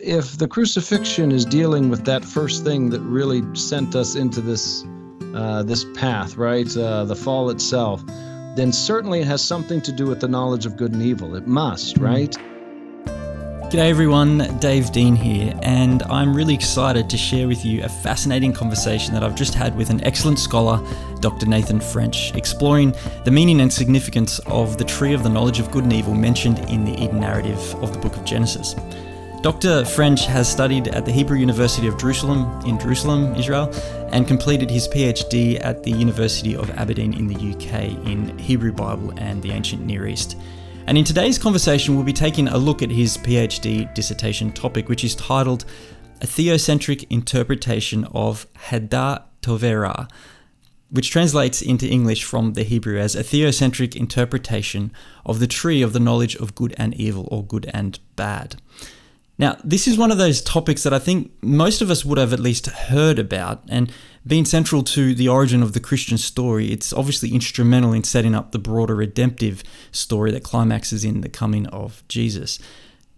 [0.00, 4.84] If the crucifixion is dealing with that first thing that really sent us into this
[5.34, 8.04] uh, this path, right, uh, the fall itself,
[8.56, 11.34] then certainly it has something to do with the knowledge of good and evil.
[11.34, 12.04] It must, Mm-hmm.
[12.04, 12.36] right?
[13.70, 18.52] G'day everyone, Dave Dean here, and I'm really excited to share with you a fascinating
[18.52, 20.78] conversation that I've just had with an excellent scholar,
[21.18, 21.46] Dr.
[21.46, 25.82] Nathan French, exploring the meaning and significance of the tree of the knowledge of good
[25.82, 28.76] and evil mentioned in the Eden narrative of the book of Genesis.
[29.44, 29.84] Dr.
[29.84, 33.70] French has studied at the Hebrew University of Jerusalem in Jerusalem, Israel,
[34.10, 39.12] and completed his PhD at the University of Aberdeen in the UK in Hebrew Bible
[39.18, 40.38] and the ancient Near East.
[40.86, 45.04] And in today's conversation, we'll be taking a look at his PhD dissertation topic, which
[45.04, 45.66] is titled
[46.22, 50.10] A Theocentric Interpretation of Hadar Tovera,
[50.88, 54.90] which translates into English from the Hebrew as a theocentric interpretation
[55.26, 58.56] of the tree of the knowledge of good and evil, or good and bad.
[59.36, 62.32] Now, this is one of those topics that I think most of us would have
[62.32, 63.90] at least heard about, and
[64.24, 68.52] being central to the origin of the Christian story, it's obviously instrumental in setting up
[68.52, 72.60] the broader redemptive story that climaxes in the coming of Jesus.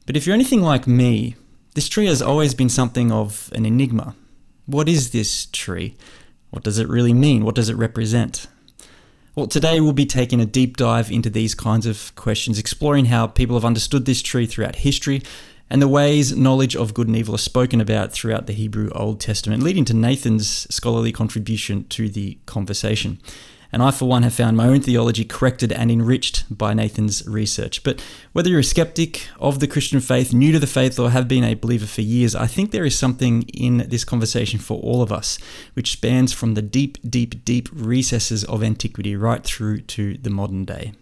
[0.07, 1.37] But if you're anything like me,
[1.75, 4.17] this tree has always been something of an enigma.
[4.65, 5.97] What is this tree?
[6.49, 7.45] What does it really mean?
[7.45, 8.47] What does it represent?
[9.35, 13.27] Well, today we'll be taking a deep dive into these kinds of questions, exploring how
[13.27, 15.23] people have understood this tree throughout history
[15.69, 19.21] and the ways knowledge of good and evil are spoken about throughout the Hebrew Old
[19.21, 23.19] Testament, leading to Nathan's scholarly contribution to the conversation.
[23.73, 27.83] And I, for one, have found my own theology corrected and enriched by Nathan's research.
[27.83, 28.01] But
[28.33, 31.45] whether you're a skeptic of the Christian faith, new to the faith, or have been
[31.45, 35.13] a believer for years, I think there is something in this conversation for all of
[35.13, 35.39] us,
[35.75, 40.65] which spans from the deep, deep, deep recesses of antiquity right through to the modern
[40.65, 40.93] day.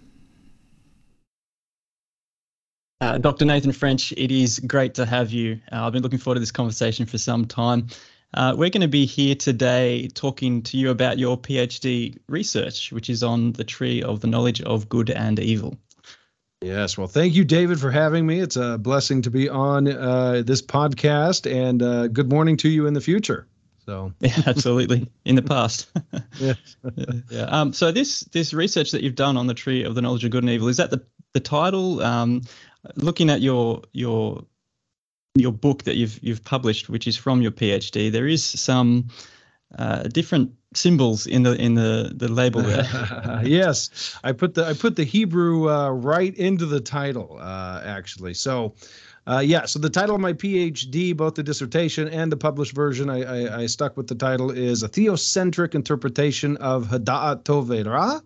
[3.01, 3.45] Uh, Dr.
[3.45, 5.61] Nathan French, it is great to have you.
[5.73, 7.89] Uh, I've been looking forward to this conversation for some time.
[8.35, 13.11] Uh, we're going to be here today talking to you about your PhD research, which
[13.11, 15.77] is on the tree of the knowledge of good and evil.
[16.61, 16.97] Yes.
[16.97, 18.41] Well, thank you, David, for having me.
[18.41, 22.87] It's a blessing to be on uh, this podcast, and uh, good morning to you
[22.87, 23.47] in the future.
[23.85, 25.09] So, yeah, absolutely.
[25.25, 25.91] In the past.
[26.39, 26.55] yeah.
[26.97, 27.43] yeah, yeah.
[27.43, 30.31] Um, so this this research that you've done on the tree of the knowledge of
[30.31, 31.05] good and evil is that the
[31.35, 32.01] the title?
[32.01, 32.43] Um,
[32.97, 34.45] looking at your your
[35.35, 39.09] your book that you've you've published, which is from your PhD, there is some
[39.79, 43.41] uh, different symbols in the in the the label there.
[43.45, 48.35] yes, I put the I put the Hebrew uh, right into the title uh, actually.
[48.35, 48.75] So.
[49.27, 53.09] Uh, yeah, so the title of my PhD, both the dissertation and the published version,
[53.09, 58.21] I, I, I stuck with the title is a theocentric interpretation of Hada'at Tovera,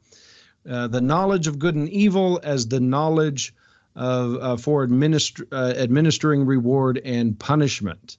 [0.69, 3.55] uh, the knowledge of good and evil as the knowledge
[3.97, 8.19] of uh, for administ- uh, administering reward and punishment.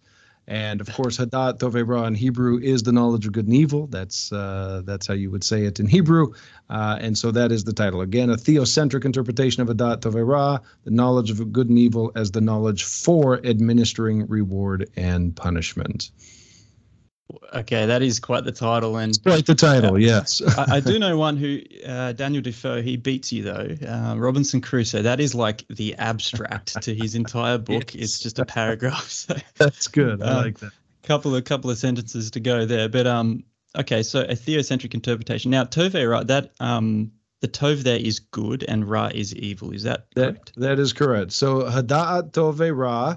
[0.49, 3.85] And of course, Hadat Tovera in Hebrew is the knowledge of good and evil.
[3.85, 6.33] That's uh, that's how you would say it in Hebrew.
[6.71, 8.01] Uh, and so that is the title.
[8.01, 12.41] Again, a theocentric interpretation of Hadat Tovera, the knowledge of good and evil as the
[12.41, 16.09] knowledge for administering reward and punishment.
[17.53, 19.95] Okay, that is quite the title, and quite the title.
[19.95, 22.81] Uh, yes, I, I, do know one who uh, Daniel Defoe.
[22.81, 23.75] He beats you though.
[23.87, 25.01] Uh, Robinson Crusoe.
[25.01, 27.93] That is like the abstract to his entire book.
[27.93, 28.03] yes.
[28.03, 29.09] It's just a paragraph.
[29.09, 30.21] So, That's good.
[30.21, 30.71] I um, like that.
[31.03, 33.43] Couple of couple of sentences to go there, but um,
[33.75, 34.03] okay.
[34.03, 35.51] So a theocentric interpretation.
[35.51, 36.25] Now Tove, right?
[36.25, 37.11] That um,
[37.41, 39.71] the Tov there is good and Ra is evil.
[39.71, 40.53] Is that, that correct?
[40.57, 41.31] That is correct.
[41.31, 43.15] So Hada'at Tove Ra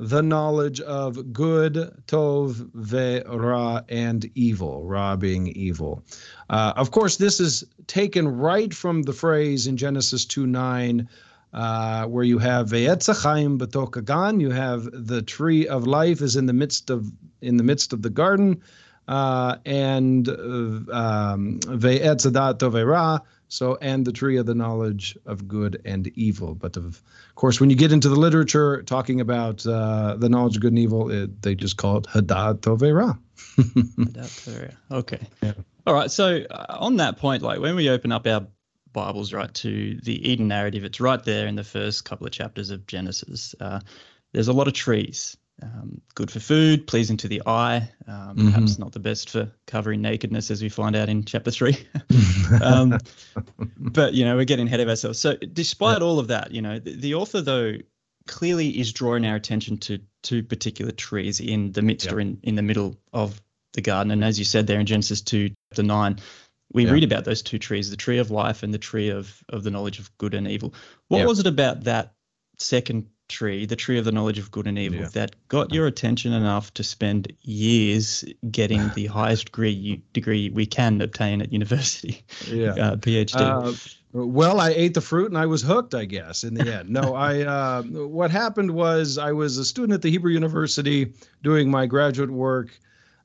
[0.00, 1.74] the knowledge of good,
[2.06, 6.02] tov, ve, ra, and evil, ra being evil.
[6.48, 11.06] Uh, of course, this is taken right from the phrase in Genesis 2 9,
[11.52, 16.54] uh, where you have ve'etzachaim betokagan, you have the tree of life is in the
[16.54, 17.12] midst of
[17.42, 18.62] in the midst of the garden,
[19.06, 26.06] uh, and um, ve'etzadat tovera, so and the tree of the knowledge of good and
[26.16, 26.54] evil.
[26.54, 27.02] But of
[27.34, 30.78] course, when you get into the literature talking about uh, the knowledge of good and
[30.78, 33.18] evil, it, they just call it Hadad Tovera.
[34.90, 35.20] okay.
[35.42, 35.52] Yeah.
[35.86, 36.10] All right.
[36.10, 38.46] So uh, on that point, like when we open up our
[38.92, 42.70] Bibles, right, to the Eden narrative, it's right there in the first couple of chapters
[42.70, 43.54] of Genesis.
[43.60, 43.80] Uh,
[44.32, 45.36] there's a lot of trees.
[45.62, 47.90] Um, good for food, pleasing to the eye.
[48.06, 48.46] Um, mm-hmm.
[48.48, 51.76] Perhaps not the best for covering nakedness, as we find out in chapter three.
[52.62, 52.98] um,
[53.76, 55.18] but you know, we're getting ahead of ourselves.
[55.18, 56.06] So, despite yeah.
[56.06, 57.74] all of that, you know, the, the, author though
[58.26, 62.14] clearly is drawing our attention to two particular trees in the midst yeah.
[62.14, 63.40] or in, in the middle of
[63.72, 64.10] the garden.
[64.10, 66.18] And as you said there in Genesis two, chapter nine,
[66.72, 66.92] we yeah.
[66.92, 69.70] read about those two trees: the tree of life and the tree of of the
[69.70, 70.74] knowledge of good and evil.
[71.08, 72.14] What was it about that
[72.58, 75.08] second tree, the tree of the knowledge of good and evil, yeah.
[75.14, 81.00] that got your attention enough to spend years getting the highest degree degree we can
[81.00, 82.22] obtain at university?
[82.46, 83.40] Yeah, uh, PhD.
[83.40, 83.72] Uh,
[84.12, 86.90] well, I ate the fruit and I was hooked, I guess, in the end.
[86.90, 87.42] No, I.
[87.42, 92.30] Uh, what happened was I was a student at the Hebrew University doing my graduate
[92.30, 92.78] work.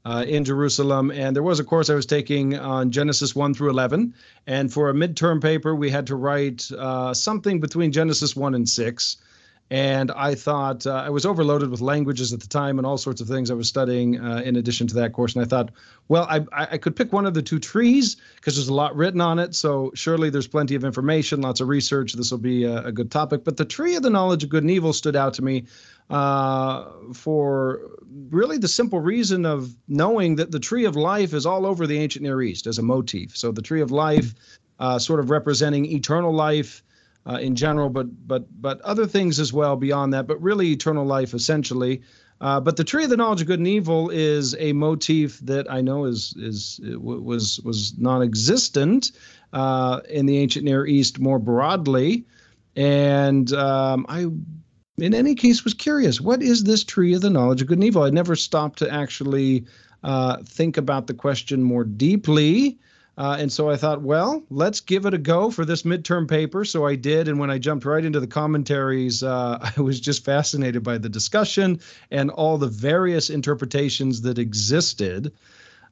[0.08, 1.10] Uh, in Jerusalem.
[1.10, 4.14] And there was a course I was taking on Genesis 1 through 11.
[4.46, 8.70] And for a midterm paper, we had to write uh, something between Genesis 1 and
[8.70, 9.18] 6
[9.72, 13.20] and I thought uh, I was overloaded with languages at the time and all sorts
[13.20, 15.36] of things I was studying uh, in addition to that course.
[15.36, 15.72] And I thought,
[16.08, 19.22] well, I, I could pick one of the two trees because there's a lot written
[19.22, 19.56] on it.
[19.56, 22.14] So surely there's plenty of information, lots of research.
[22.14, 23.44] This will be a, a good topic.
[23.44, 25.66] But the tree of the knowledge of good and evil stood out to me
[26.12, 26.86] uh,
[27.16, 27.82] for
[28.30, 31.98] really the simple reason of knowing that the tree of life is all over the
[31.98, 33.36] ancient Near East as a motif.
[33.36, 34.36] So the tree of life,
[34.78, 36.84] uh, sort of representing eternal life
[37.28, 40.28] uh, in general, but but but other things as well beyond that.
[40.28, 42.02] But really, eternal life essentially.
[42.42, 45.72] Uh, but the tree of the knowledge of good and evil is a motif that
[45.72, 49.14] I know is is was was non-existent
[49.54, 52.26] uh, in the ancient Near East more broadly,
[52.76, 54.28] and um, I,
[54.98, 56.20] in any case, was curious.
[56.20, 58.04] What is this tree of the knowledge of good and evil?
[58.04, 59.66] I never stopped to actually
[60.04, 62.78] uh, think about the question more deeply.
[63.18, 66.66] Uh, and so I thought, well, let's give it a go for this midterm paper.
[66.66, 67.28] So I did.
[67.28, 71.10] And when I jumped right into the commentaries, uh, I was just fascinated by the
[71.10, 71.80] discussion
[72.12, 75.32] and all the various interpretations that existed.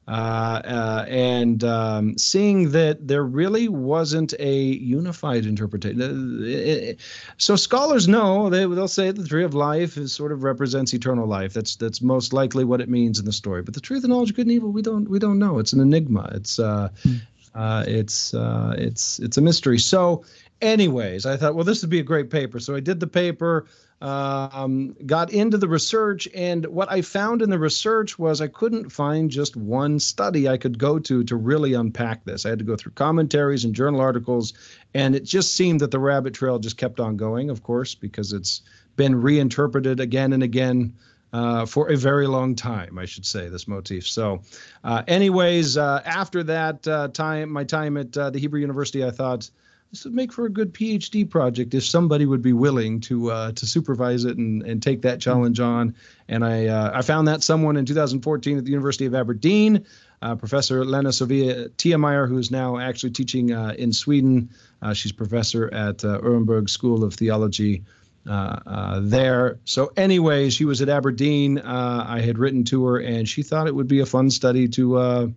[0.06, 6.98] Uh, uh, and um, seeing that there really wasn't a unified interpretation.
[7.38, 11.26] So scholars know they they'll say the tree of life is sort of represents eternal
[11.26, 11.54] life.
[11.54, 13.62] That's that's most likely what it means in the story.
[13.62, 15.58] But the truth and knowledge of good and evil, we don't we don't know.
[15.58, 16.30] It's an enigma.
[16.34, 17.20] It's uh, mm.
[17.54, 19.78] uh, it's uh, it's it's a mystery.
[19.78, 20.22] So,
[20.60, 22.60] anyways, I thought, well, this would be a great paper.
[22.60, 23.64] So I did the paper
[24.00, 28.90] um, got into the research, and what I found in the research was I couldn't
[28.90, 32.44] find just one study I could go to to really unpack this.
[32.44, 34.52] I had to go through commentaries and journal articles,
[34.94, 38.32] and it just seemed that the rabbit trail just kept on going, of course, because
[38.32, 38.62] it's
[38.96, 40.94] been reinterpreted again and again
[41.32, 44.06] uh, for a very long time, I should say, this motif.
[44.06, 44.40] So,
[44.84, 49.10] uh, anyways, uh, after that uh, time, my time at uh, the Hebrew University, I
[49.10, 49.50] thought
[49.94, 53.52] this would make for a good PhD project if somebody would be willing to uh,
[53.52, 55.94] to supervise it and, and take that challenge on.
[56.28, 59.86] And I uh, I found that someone in 2014 at the University of Aberdeen,
[60.20, 64.50] uh, Professor Lena Sofia Tiemeyer, who is now actually teaching uh, in Sweden.
[64.82, 66.18] Uh, she's professor at uh,
[66.66, 67.84] School of Theology.
[68.24, 69.58] there.
[69.64, 71.60] So, anyway, she was at Aberdeen.
[71.60, 75.32] I had written to her, and she thought it would be a fun study to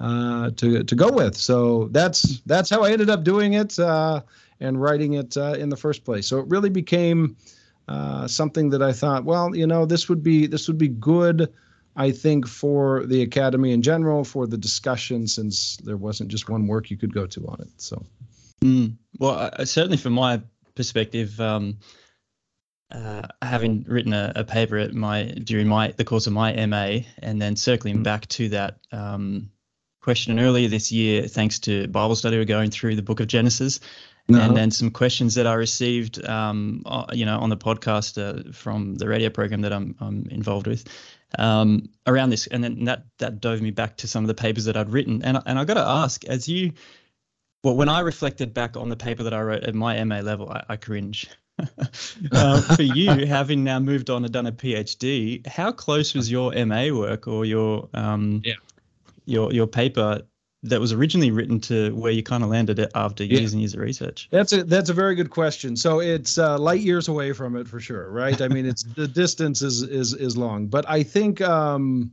[0.00, 1.36] uh, to to go with.
[1.36, 4.22] So that's that's how I ended up doing it uh,
[4.60, 6.26] and writing it uh, in the first place.
[6.26, 7.36] So it really became
[7.88, 11.52] uh, something that I thought, well, you know, this would be this would be good.
[11.96, 16.68] I think for the academy in general, for the discussion, since there wasn't just one
[16.68, 17.68] work you could go to on it.
[17.78, 18.04] So,
[18.62, 18.96] mm.
[19.18, 20.40] well, certainly from my
[20.76, 21.78] perspective, um,
[22.92, 27.00] uh, having written a, a, paper at my during my the course of my MA,
[27.18, 28.02] and then circling mm.
[28.04, 29.50] back to that um,
[30.08, 33.78] question earlier this year, thanks to Bible study, we're going through the book of Genesis.
[34.30, 34.40] Uh-huh.
[34.40, 38.50] And then some questions that I received, um, uh, you know, on the podcast uh,
[38.54, 40.88] from the radio program that I'm, I'm involved with,
[41.38, 44.64] um, around this, and then that that dove me back to some of the papers
[44.64, 45.22] that I'd written.
[45.22, 46.72] And and I got to ask, as you,
[47.62, 50.48] well, when I reflected back on the paper that I wrote at my MA level,
[50.50, 51.28] I, I cringe.
[52.32, 56.54] uh, for you, having now moved on and done a PhD, how close was your
[56.64, 58.54] MA work or your um, yeah
[59.28, 60.22] your your paper
[60.64, 63.74] that was originally written to where you kind of landed it after years and years
[63.74, 64.28] of research?
[64.30, 65.76] That's a that's a very good question.
[65.76, 68.40] So it's uh, light years away from it for sure, right?
[68.40, 72.10] I mean, it's the distance is is is long, but I think um,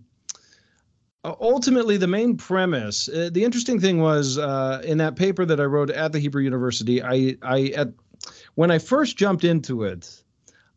[1.23, 3.09] ultimately the main premise.
[3.09, 6.43] Uh, the interesting thing was uh, in that paper that I wrote at the Hebrew
[6.43, 7.01] University.
[7.01, 7.89] I I at
[8.53, 10.21] when I first jumped into it.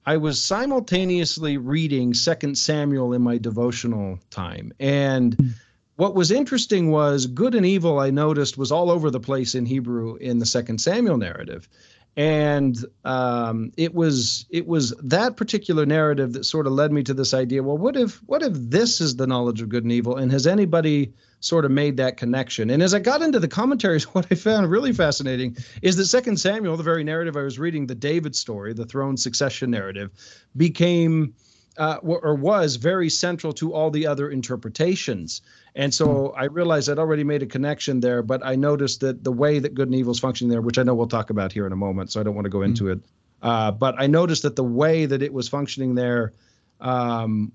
[0.07, 5.55] I was simultaneously reading Second Samuel in my devotional time, and mm
[5.99, 9.67] what was interesting was good and evil i noticed was all over the place in
[9.67, 11.69] hebrew in the second samuel narrative.
[12.17, 17.15] And um, it was it was that particular narrative that sort of led me to
[17.15, 20.17] this idea well what if what if this is the knowledge of good and evil
[20.17, 22.71] and has anybody sort of made that connection?
[22.71, 26.39] And as i got into the commentaries what i found really fascinating is that second
[26.39, 30.11] samuel the very narrative i was reading the david story the throne succession narrative
[30.57, 31.35] became
[31.79, 35.41] uh, or was very central to all the other interpretations.
[35.75, 36.41] And so hmm.
[36.41, 39.75] I realized I'd already made a connection there, but I noticed that the way that
[39.75, 41.77] good and evil is functioning there, which I know we'll talk about here in a
[41.77, 42.93] moment, so I don't want to go into mm.
[42.93, 43.01] it
[43.43, 46.33] Uh, but I noticed that the way that it was functioning there
[46.81, 47.53] um,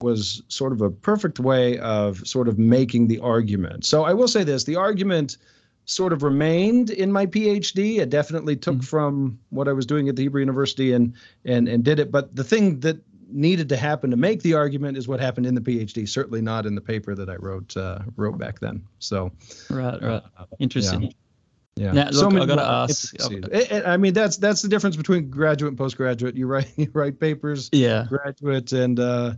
[0.00, 3.84] was sort of a perfect way of sort of making the argument.
[3.84, 5.36] So I will say this: the argument
[5.84, 7.98] sort of remained in my PhD.
[7.98, 8.82] It definitely took mm-hmm.
[8.82, 11.12] from what I was doing at the Hebrew University and
[11.44, 12.10] and and did it.
[12.10, 15.54] But the thing that needed to happen to make the argument is what happened in
[15.54, 16.08] the PhD.
[16.08, 18.84] Certainly not in the paper that I wrote uh, wrote back then.
[18.98, 19.32] So
[19.70, 21.02] right, right, uh, interesting.
[21.02, 21.10] Yeah.
[21.76, 21.92] Yeah.
[21.92, 23.14] Now, look, so I gotta ask.
[23.86, 26.34] I mean, that's that's the difference between graduate and postgraduate.
[26.34, 27.68] You write you write papers.
[27.72, 28.06] Yeah.
[28.08, 29.34] Graduate and uh,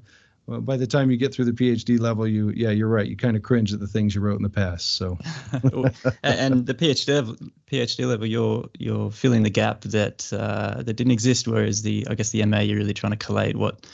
[0.49, 3.07] by the time you get through the PhD level, you yeah, you're right.
[3.07, 4.97] You kind of cringe at the things you wrote in the past.
[4.97, 5.19] So,
[6.23, 7.37] and the PhD level,
[7.71, 11.47] PhD level, you're you're filling the gap that uh, that didn't exist.
[11.47, 13.87] Whereas the I guess the MA, you're really trying to collate what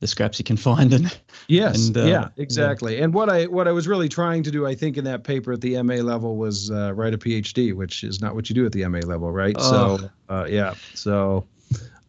[0.00, 3.04] the scraps you can find and yes and, uh, yeah exactly yeah.
[3.04, 5.54] and what i what i was really trying to do i think in that paper
[5.54, 8.66] at the ma level was uh, write a phd which is not what you do
[8.66, 9.96] at the ma level right oh.
[9.96, 11.46] so uh, yeah so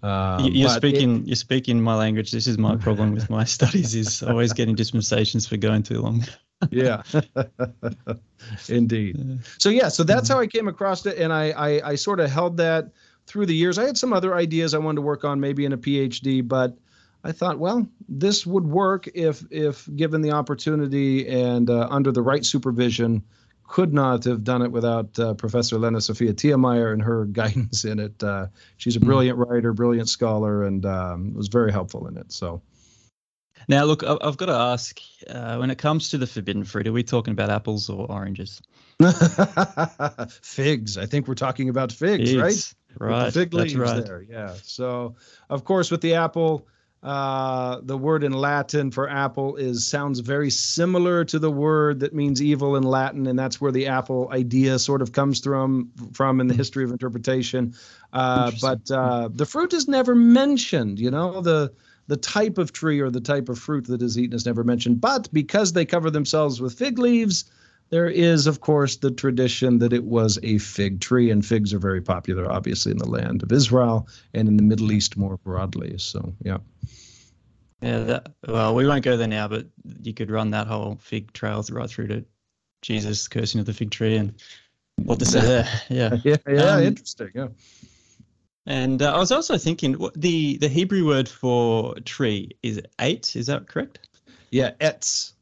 [0.07, 1.21] um, you're speaking.
[1.21, 2.31] It, you're speaking my language.
[2.31, 6.25] This is my problem with my studies: is always getting dispensations for going too long.
[6.71, 7.03] yeah,
[8.69, 9.39] indeed.
[9.57, 12.31] So yeah, so that's how I came across it, and I, I I sort of
[12.31, 12.91] held that
[13.25, 13.77] through the years.
[13.77, 16.77] I had some other ideas I wanted to work on, maybe in a PhD, but
[17.23, 22.21] I thought, well, this would work if if given the opportunity and uh, under the
[22.21, 23.23] right supervision
[23.67, 27.99] could not have done it without uh, Professor Lena Sofia Tiemeyer and her guidance in
[27.99, 28.23] it.
[28.23, 28.47] Uh,
[28.77, 29.05] she's a hmm.
[29.05, 32.31] brilliant writer, brilliant scholar, and um, was very helpful in it.
[32.31, 32.61] So.
[33.69, 36.93] Now, look, I've got to ask uh, when it comes to the forbidden fruit, are
[36.93, 38.61] we talking about apples or oranges?
[40.41, 40.97] figs.
[40.97, 42.75] I think we're talking about figs, figs.
[42.99, 43.09] right?
[43.09, 43.33] Right.
[43.33, 44.05] fig leaves right.
[44.05, 44.21] there.
[44.21, 44.53] Yeah.
[44.63, 45.15] So,
[45.49, 46.67] of course, with the apple,
[47.07, 52.13] uh, the word in Latin for apple is sounds very similar to the word that
[52.13, 56.41] means evil in Latin, and that's where the apple idea sort of comes from from
[56.41, 57.73] in the history of interpretation.
[58.11, 60.99] Uh, but uh, the fruit is never mentioned.
[60.99, 61.71] You know the
[62.07, 64.99] the type of tree or the type of fruit that is eaten is never mentioned.
[64.99, 67.45] But because they cover themselves with fig leaves,
[67.89, 71.79] there is, of course, the tradition that it was a fig tree, and figs are
[71.79, 75.97] very popular, obviously, in the land of Israel and in the Middle East more broadly.
[75.97, 76.57] So, yeah.
[77.81, 79.67] Yeah, that, well, we won't go there now, but
[80.01, 82.25] you could run that whole fig trail right through to
[82.81, 84.33] Jesus cursing of the fig tree and
[84.95, 85.67] what to say there.
[85.89, 87.29] Yeah, yeah, yeah, um, interesting.
[87.33, 87.47] Yeah.
[88.65, 93.35] And uh, I was also thinking the the Hebrew word for tree is eight.
[93.35, 94.09] Is that correct?
[94.51, 95.33] Yeah, etz.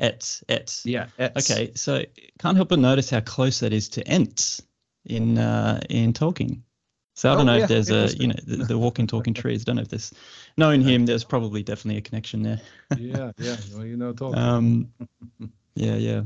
[0.00, 0.84] Etz, etz.
[0.84, 1.50] Yeah, etz.
[1.50, 2.04] Okay, so
[2.38, 4.62] can't help but notice how close that is to ents
[5.04, 6.62] in uh, in Tolkien.
[7.14, 9.34] So I don't oh, know yeah, if there's a you know the, the, walking talking
[9.42, 9.64] trees.
[9.64, 10.12] Don't know if there's
[10.56, 11.04] knowing him.
[11.04, 12.60] There's probably definitely a connection there.
[12.96, 13.56] yeah, yeah.
[13.74, 14.36] Well, you know, Tolkien.
[14.36, 14.92] Um,
[15.74, 16.22] yeah, yeah.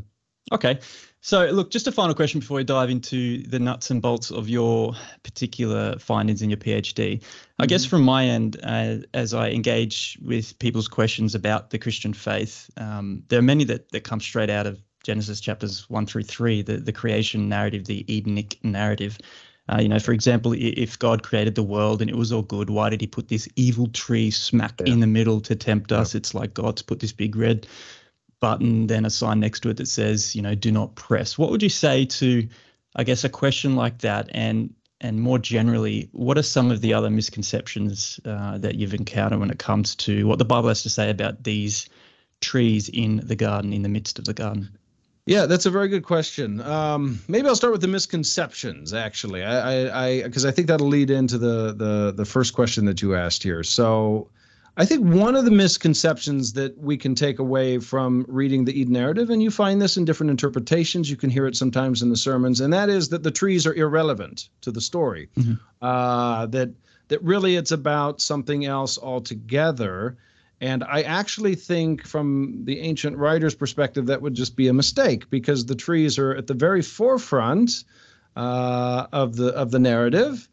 [0.52, 0.78] Okay.
[1.24, 4.48] So look, just a final question before we dive into the nuts and bolts of
[4.48, 7.18] your particular findings in your PhD.
[7.20, 7.62] Mm-hmm.
[7.62, 7.90] I guess mm-hmm.
[7.90, 13.22] from my end, uh, as I engage with people's questions about the Christian faith, um,
[13.28, 16.78] there are many that that come straight out of Genesis chapters one through three, the
[16.78, 19.18] the creation narrative, the Edenic narrative.
[19.68, 22.68] Uh, you know, for example, if God created the world and it was all good,
[22.68, 24.92] why did He put this evil tree smack yeah.
[24.92, 26.16] in the middle to tempt us?
[26.16, 27.68] It's like God's put this big red
[28.42, 31.38] button, then a sign next to it that says, you know, do not press.
[31.38, 32.46] What would you say to,
[32.96, 34.28] I guess, a question like that?
[34.32, 39.40] And and more generally, what are some of the other misconceptions uh, that you've encountered
[39.40, 41.88] when it comes to what the Bible has to say about these
[42.40, 44.68] trees in the garden, in the midst of the garden?
[45.26, 46.60] Yeah, that's a very good question.
[46.60, 48.92] Um, maybe I'll start with the misconceptions.
[48.92, 52.86] Actually, I, I, because I, I, think that'll lead into the the the first question
[52.86, 53.62] that you asked here.
[53.62, 54.30] So,
[54.76, 58.94] I think one of the misconceptions that we can take away from reading the Eden
[58.94, 62.16] narrative, and you find this in different interpretations, you can hear it sometimes in the
[62.16, 65.28] sermons, and that is that the trees are irrelevant to the story.
[65.36, 65.54] Mm-hmm.
[65.82, 66.70] Uh, that
[67.08, 70.16] that really it's about something else altogether.
[70.62, 75.28] And I actually think, from the ancient writer's perspective, that would just be a mistake
[75.28, 77.84] because the trees are at the very forefront
[78.36, 80.48] uh, of the of the narrative.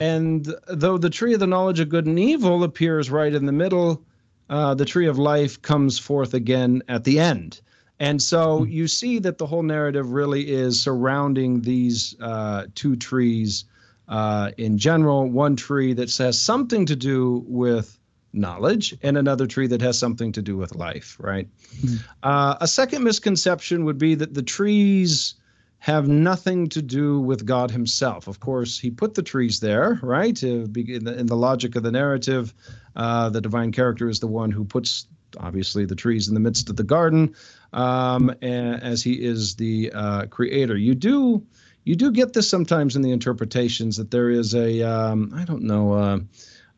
[0.00, 3.52] And though the tree of the knowledge of good and evil appears right in the
[3.52, 4.02] middle,
[4.50, 7.60] uh, the tree of life comes forth again at the end.
[8.00, 8.70] And so hmm.
[8.70, 13.64] you see that the whole narrative really is surrounding these uh, two trees
[14.08, 15.28] uh, in general.
[15.30, 17.98] One tree that has something to do with
[18.32, 21.48] knowledge and another tree that has something to do with life, right?
[21.76, 21.96] Mm-hmm.
[22.22, 25.36] Uh, a second misconception would be that the trees
[25.84, 28.26] have nothing to do with God Himself.
[28.26, 30.42] Of course, He put the trees there, right?
[30.42, 32.54] In the, in the logic of the narrative,
[32.96, 36.70] uh, the divine character is the one who puts, obviously, the trees in the midst
[36.70, 37.34] of the garden,
[37.74, 40.74] um, as He is the uh, creator.
[40.74, 41.46] You do
[41.84, 45.64] you do get this sometimes in the interpretations that there is a um, I don't
[45.64, 46.18] know uh,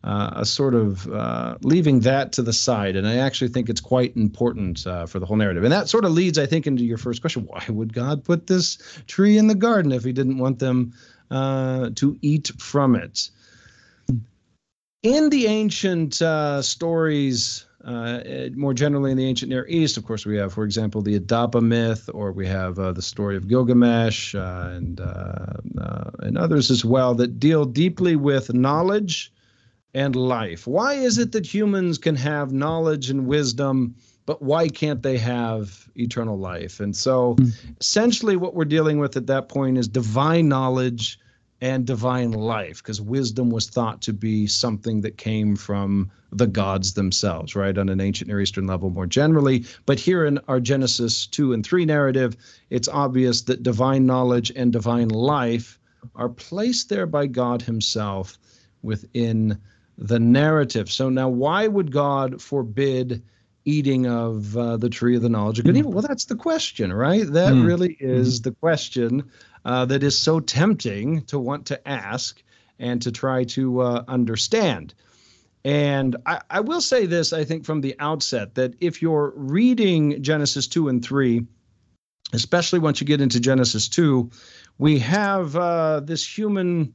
[0.06, 3.80] uh, a sort of uh, leaving that to the side, and I actually think it's
[3.80, 5.64] quite important uh, for the whole narrative.
[5.64, 8.46] And that sort of leads, I think, into your first question: Why would God put
[8.46, 10.94] this tree in the garden if He didn't want them
[11.32, 13.28] uh, to eat from it?
[15.02, 20.24] In the ancient uh, stories uh, more generally in the ancient Near East, of course,
[20.24, 24.34] we have, for example, the Adapa myth, or we have uh, the story of Gilgamesh,
[24.34, 29.32] uh, and uh, and others as well that deal deeply with knowledge
[29.96, 30.66] and life.
[30.66, 33.94] Why is it that humans can have knowledge and wisdom,
[34.26, 36.80] but why can't they have eternal life?
[36.80, 37.50] And so, mm.
[37.80, 41.18] essentially, what we're dealing with at that point is divine knowledge
[41.62, 46.92] and divine life because wisdom was thought to be something that came from the gods
[46.92, 51.26] themselves right on an ancient near eastern level more generally but here in our genesis
[51.26, 52.36] 2 and 3 narrative
[52.68, 55.78] it's obvious that divine knowledge and divine life
[56.14, 58.36] are placed there by god himself
[58.82, 59.58] within
[59.98, 63.22] the narrative so now why would god forbid
[63.64, 66.36] eating of uh, the tree of the knowledge of good and evil well that's the
[66.36, 67.66] question right that mm.
[67.66, 68.44] really is mm.
[68.44, 69.28] the question
[69.66, 72.42] uh, that is so tempting to want to ask
[72.78, 74.94] and to try to uh, understand.
[75.64, 80.22] And I, I, will say this, I think, from the outset, that if you're reading
[80.22, 81.44] Genesis 2 and 3,
[82.32, 84.30] especially once you get into Genesis 2,
[84.78, 86.94] we have uh, this human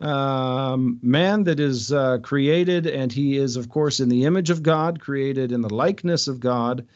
[0.00, 4.62] um, man that is uh, created, and he is, of course, in the image of
[4.62, 6.86] God, created in the likeness of God.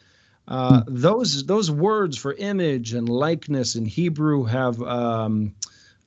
[0.47, 5.53] Uh, those those words for image and likeness in Hebrew have um,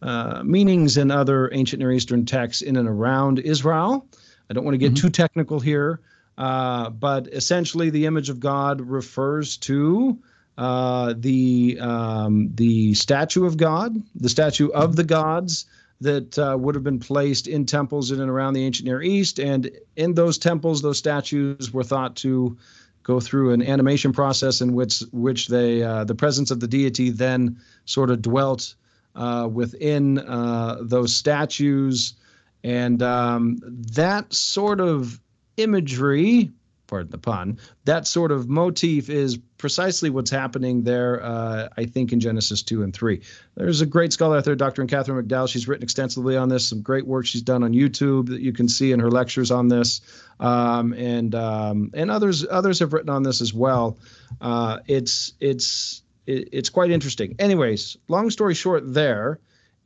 [0.03, 4.07] uh, meanings in other ancient Near Eastern texts in and around Israel.
[4.49, 5.07] I don't want to get mm-hmm.
[5.07, 6.01] too technical here,
[6.39, 10.19] uh, but essentially, the image of God refers to
[10.59, 15.67] uh, the um, the statue of God, the statue of the gods
[16.01, 19.39] that uh, would have been placed in temples in and around the ancient Near East,
[19.39, 22.57] and in those temples, those statues were thought to
[23.03, 27.11] go through an animation process in which which they uh, the presence of the deity
[27.11, 28.75] then sort of dwelt
[29.15, 32.15] uh, within uh, those statues,
[32.65, 33.59] and um,
[33.95, 35.21] that sort of
[35.57, 36.51] imagery
[36.91, 42.13] pardon the pun, that sort of motif is precisely what's happening there, uh, I think,
[42.13, 43.21] in Genesis 2 and 3.
[43.55, 44.85] There's a great scholar out there, Dr.
[44.87, 45.49] Catherine McDowell.
[45.49, 48.69] She's written extensively on this, some great work she's done on YouTube that you can
[48.69, 50.01] see in her lectures on this.
[50.41, 53.99] Um, and um, and others others have written on this as well.
[54.41, 57.35] Uh, it's it's it's quite interesting.
[57.39, 59.39] Anyways, long story short, there,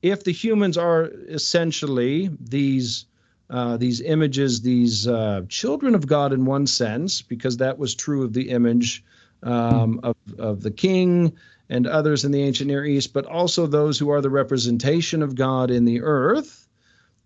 [0.03, 3.07] if the humans are essentially these
[3.55, 8.25] uh, these images, these uh, children of God in one sense, because that was true
[8.25, 9.05] of the image
[9.45, 11.33] um, of, of the king
[11.69, 15.37] and others in the ancient Near East, but also those who are the representation of
[15.37, 16.67] God in the earth.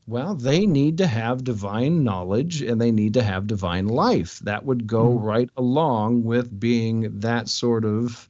[0.07, 4.39] Well, they need to have divine knowledge and they need to have divine life.
[4.41, 5.25] That would go mm-hmm.
[5.25, 8.29] right along with being that sort of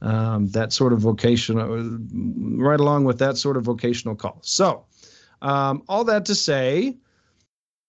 [0.00, 1.98] um, that sort of vocational,
[2.56, 4.38] right along with that sort of vocational call.
[4.40, 4.86] So,
[5.42, 6.96] um, all that to say,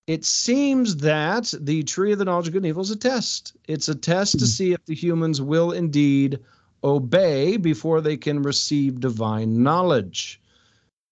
[0.07, 3.55] it seems that the tree of the knowledge of good and evil is a test.
[3.67, 4.49] It's a test to hmm.
[4.49, 6.39] see if the humans will indeed
[6.83, 10.39] obey before they can receive divine knowledge.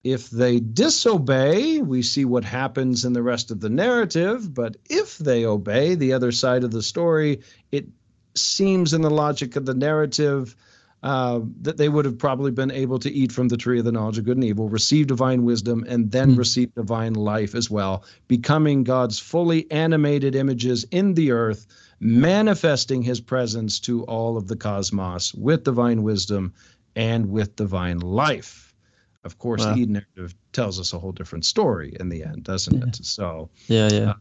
[0.03, 4.53] If they disobey, we see what happens in the rest of the narrative.
[4.53, 7.39] But if they obey, the other side of the story,
[7.71, 7.87] it
[8.35, 10.55] seems in the logic of the narrative
[11.03, 13.91] uh, that they would have probably been able to eat from the tree of the
[13.91, 16.37] knowledge of good and evil, receive divine wisdom, and then mm.
[16.37, 21.67] receive divine life as well, becoming God's fully animated images in the earth,
[21.99, 26.53] manifesting his presence to all of the cosmos with divine wisdom
[26.95, 28.73] and with divine life.
[29.25, 29.73] Of course, wow.
[29.73, 32.87] the Eden narrative tells us a whole different story in the end, doesn't yeah.
[32.87, 32.95] it?
[33.05, 34.09] So, yeah, yeah.
[34.11, 34.13] Uh,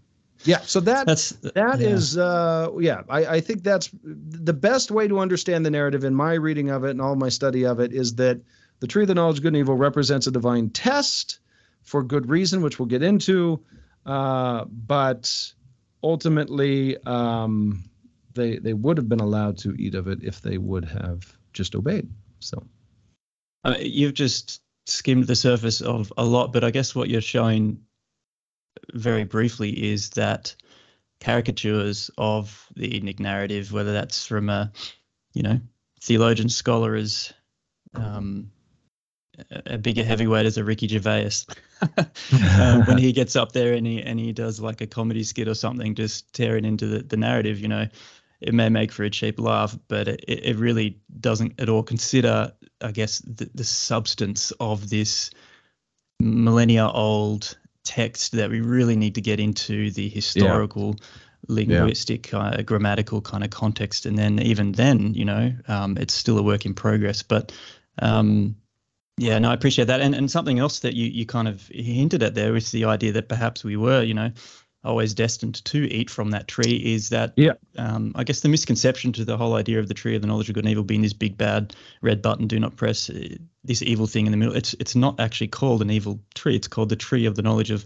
[0.45, 1.87] yeah, so that that's that yeah.
[1.87, 6.15] is uh, yeah, I, I think that's the best way to understand the narrative in
[6.15, 8.41] my reading of it and all my study of it is that
[8.81, 11.39] the tree of the knowledge of good and evil represents a divine test
[11.83, 13.63] for good reason, which we'll get into.
[14.05, 15.53] Uh, but
[16.03, 17.85] ultimately, um,
[18.35, 21.75] they they would have been allowed to eat of it if they would have just
[21.77, 22.09] obeyed.
[22.41, 22.65] So,
[23.65, 27.81] uh, you've just skimmed the surface of a lot, but I guess what you're showing
[28.95, 30.55] very briefly is that
[31.21, 34.73] caricatures of the Edenic narrative, whether that's from a,
[35.35, 35.61] you know,
[36.01, 37.33] theologian scholar as
[37.95, 38.51] um,
[39.67, 41.31] a bigger heavyweight as a Ricky Gervais,
[42.59, 45.49] um, when he gets up there and he and he does like a comedy skit
[45.49, 47.87] or something, just tearing into the, the narrative, you know,
[48.41, 52.53] it may make for a cheap laugh, but it, it really doesn't at all consider
[52.83, 55.31] I guess, the, the substance of this
[56.21, 60.97] millennia old text that we really need to get into the historical.
[60.99, 61.07] Yeah.
[61.49, 66.39] linguistic uh, grammatical kind of context and then even then you know um, it's still
[66.39, 67.51] a work in progress but
[67.99, 68.55] um,
[69.19, 70.01] yeah, no, I appreciate that.
[70.01, 73.13] And and something else that you you kind of hinted at there is the idea
[73.13, 74.33] that perhaps we were, you know,
[74.85, 76.77] always destined to eat from that tree.
[76.95, 77.53] Is that yeah?
[77.77, 80.49] Um, I guess the misconception to the whole idea of the tree of the knowledge
[80.49, 83.83] of good and evil being this big bad red button, do not press, uh, this
[83.83, 84.55] evil thing in the middle.
[84.55, 86.57] It's it's not actually called an evil tree.
[86.57, 87.85] It's called the tree of the knowledge of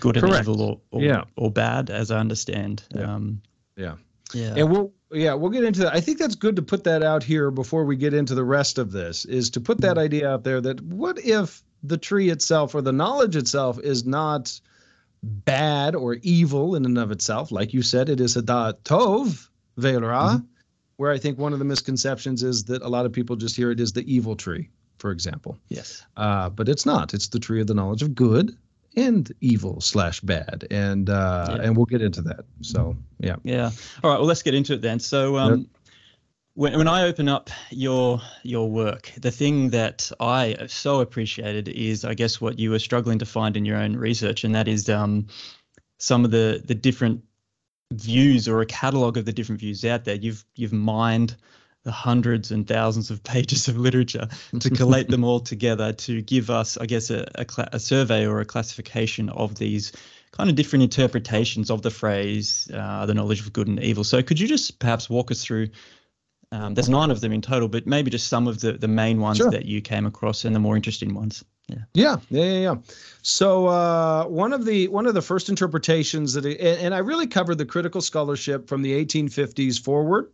[0.00, 0.34] good Correct.
[0.34, 1.24] and evil, or or, yeah.
[1.36, 2.82] or bad, as I understand.
[2.94, 3.14] Yeah.
[3.14, 3.42] Um,
[3.76, 3.96] yeah.
[4.34, 4.54] Yeah.
[4.56, 5.94] And we'll yeah, we'll get into that.
[5.94, 8.78] I think that's good to put that out here before we get into the rest
[8.78, 9.98] of this is to put that mm-hmm.
[10.00, 14.60] idea out there that what if the tree itself or the knowledge itself is not
[15.22, 17.50] bad or evil in and of itself.
[17.50, 19.48] Like you said, it is a da tov
[19.78, 20.44] ve'ra, mm-hmm.
[20.96, 23.70] where I think one of the misconceptions is that a lot of people just hear
[23.70, 25.58] it is the evil tree, for example.
[25.68, 26.04] Yes.
[26.16, 27.14] Uh, but it's not.
[27.14, 28.56] It's the tree of the knowledge of good
[28.96, 31.62] and evil slash bad and uh yeah.
[31.62, 33.70] and we'll get into that so yeah yeah
[34.02, 35.68] all right well let's get into it then so um.
[36.56, 42.04] When, when i open up your your work the thing that i so appreciated is
[42.04, 44.88] i guess what you were struggling to find in your own research and that is
[44.88, 45.26] um
[45.98, 47.22] some of the the different
[47.92, 51.36] views or a catalog of the different views out there you've you've mined
[51.84, 54.26] the hundreds and thousands of pages of literature
[54.58, 58.40] to collate them all together to give us, I guess, a, a, a, survey or
[58.40, 59.92] a classification of these
[60.32, 64.02] kind of different interpretations of the phrase, uh, the knowledge of good and evil.
[64.02, 65.68] So, could you just perhaps walk us through?
[66.52, 69.20] Um, there's nine of them in total, but maybe just some of the, the main
[69.20, 69.50] ones sure.
[69.50, 71.44] that you came across and the more interesting ones.
[71.68, 71.78] Yeah.
[71.94, 72.60] Yeah, yeah, yeah.
[72.60, 72.74] yeah.
[73.22, 76.98] So uh, one of the one of the first interpretations that, it, and, and I
[76.98, 80.30] really covered the critical scholarship from the 1850s forward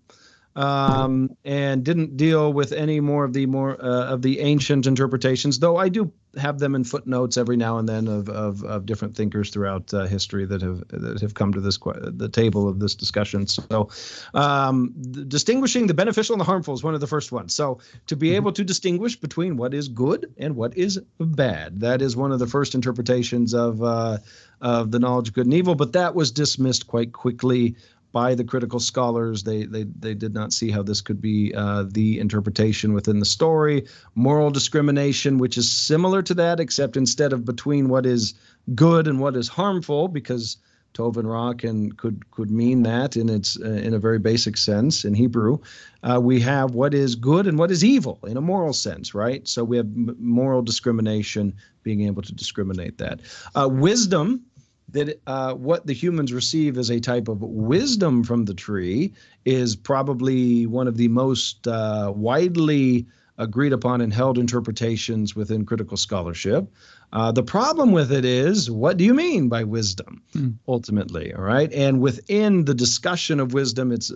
[0.57, 5.59] um, and didn't deal with any more of the more uh, of the ancient interpretations.
[5.59, 9.17] Though I do have them in footnotes every now and then of of, of different
[9.17, 12.95] thinkers throughout uh, history that have that have come to this the table of this
[12.95, 13.47] discussion.
[13.47, 13.89] So,
[14.35, 14.93] um,
[15.29, 17.55] distinguishing the beneficial and the harmful is one of the first ones.
[17.55, 18.37] So, to be mm-hmm.
[18.37, 22.39] able to distinguish between what is good and what is bad, that is one of
[22.39, 23.83] the first interpretations of.
[23.83, 24.19] Uh,
[24.61, 27.75] of the knowledge of good and evil, but that was dismissed quite quickly
[28.13, 29.43] by the critical scholars.
[29.43, 33.25] They they they did not see how this could be uh, the interpretation within the
[33.25, 33.87] story.
[34.15, 38.35] Moral discrimination, which is similar to that, except instead of between what is
[38.75, 40.59] good and what is harmful, because
[40.95, 44.57] Tov and Ra can could could mean that in its uh, in a very basic
[44.57, 45.59] sense in Hebrew.
[46.03, 49.47] Uh, we have what is good and what is evil in a moral sense, right?
[49.47, 53.21] So we have m- moral discrimination, being able to discriminate that.
[53.55, 54.45] Uh, wisdom
[54.93, 59.13] that uh, what the humans receive as a type of wisdom from the tree
[59.45, 63.07] is probably one of the most uh, widely
[63.39, 66.71] agreed upon and held interpretations within critical scholarship.
[67.13, 70.51] Uh, the problem with it is, what do you mean by wisdom, hmm.
[70.69, 71.35] ultimately?
[71.35, 74.11] All right, and within the discussion of wisdom, it's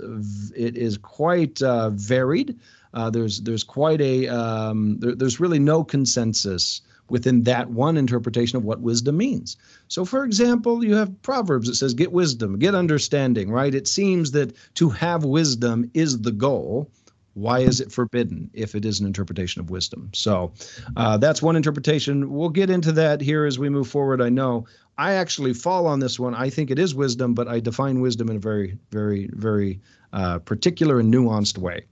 [0.54, 2.58] it is quite uh, varied.
[2.94, 8.56] Uh, there's there's quite a um, there, there's really no consensus within that one interpretation
[8.56, 9.56] of what wisdom means.
[9.88, 13.74] So, for example, you have Proverbs that says, Get wisdom, get understanding, right?
[13.74, 16.90] It seems that to have wisdom is the goal.
[17.34, 20.10] Why is it forbidden if it is an interpretation of wisdom?
[20.14, 20.52] So,
[20.96, 22.30] uh, that's one interpretation.
[22.30, 24.22] We'll get into that here as we move forward.
[24.22, 24.66] I know
[24.98, 26.34] I actually fall on this one.
[26.34, 29.80] I think it is wisdom, but I define wisdom in a very, very, very
[30.12, 31.84] uh, particular and nuanced way.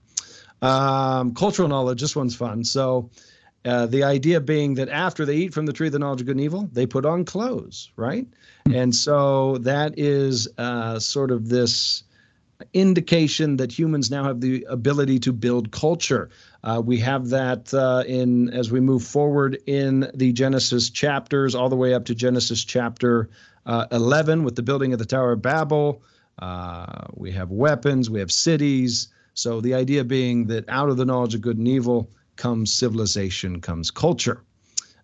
[0.61, 2.63] Um, cultural knowledge, this one's fun.
[2.63, 3.11] So,
[3.65, 6.27] uh, the idea being that after they eat from the tree of the knowledge of
[6.27, 8.27] good and evil, they put on clothes, right?
[8.67, 8.75] Mm-hmm.
[8.75, 12.03] And so that is uh, sort of this
[12.73, 16.29] indication that humans now have the ability to build culture.
[16.63, 21.69] Uh, we have that uh, in as we move forward in the Genesis chapters, all
[21.69, 23.29] the way up to Genesis chapter
[23.65, 26.01] uh, 11 with the building of the Tower of Babel.
[26.39, 29.09] Uh, we have weapons, we have cities.
[29.33, 33.61] So the idea being that out of the knowledge of good and evil, comes civilization,
[33.61, 34.41] comes culture.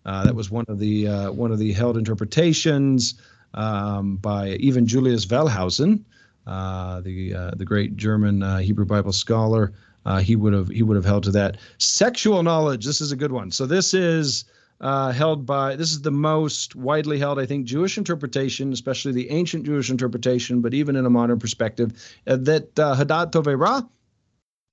[0.04, 3.14] Uh, that was one of the uh, one of the held interpretations
[3.54, 6.04] um, by even Julius Wellhausen,
[6.46, 9.72] uh, the uh, the great German uh, Hebrew Bible scholar.
[10.04, 11.58] Uh, he would have he would have held to that.
[11.78, 12.84] Sexual knowledge.
[12.84, 13.50] This is a good one.
[13.50, 14.44] So this is.
[14.82, 19.64] held by this is the most widely held, I think, Jewish interpretation, especially the ancient
[19.64, 21.92] Jewish interpretation, but even in a modern perspective,
[22.24, 23.82] that Hadat Tovei Ra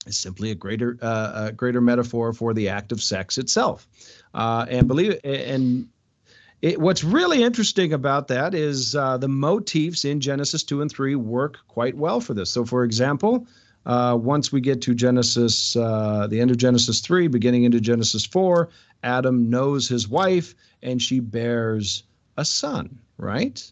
[0.05, 3.87] is simply a greater uh, a greater metaphor for the act of sex itself.
[4.33, 5.87] Uh, and believe and
[6.61, 11.15] it, what's really interesting about that is uh, the motifs in Genesis two and three
[11.15, 12.49] work quite well for this.
[12.49, 13.47] So, for example,
[13.85, 18.25] uh, once we get to Genesis, uh, the end of Genesis 3, beginning into Genesis
[18.25, 18.69] 4,
[19.03, 22.03] Adam knows his wife and she bears
[22.37, 23.71] a son, right?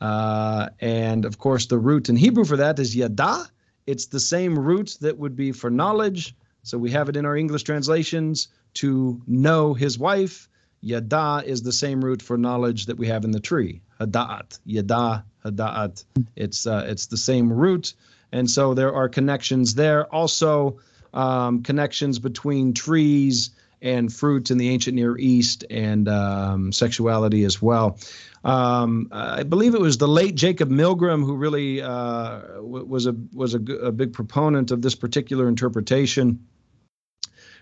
[0.00, 3.46] Uh, and of course, the root in Hebrew for that is yada.
[3.88, 6.36] It's the same root that would be for knowledge.
[6.62, 10.46] So we have it in our English translations to know his wife.
[10.82, 13.80] Yada is the same root for knowledge that we have in the tree.
[13.98, 16.04] Hada'at, yada, hada'at.
[16.36, 17.94] It's uh, it's the same root,
[18.30, 20.04] and so there are connections there.
[20.14, 20.78] Also,
[21.14, 23.50] um, connections between trees
[23.82, 27.98] and fruits in the ancient Near East and um, sexuality as well.
[28.44, 33.54] Um, I believe it was the late Jacob Milgrom who really uh, was a was
[33.54, 36.46] a, a, big proponent of this particular interpretation.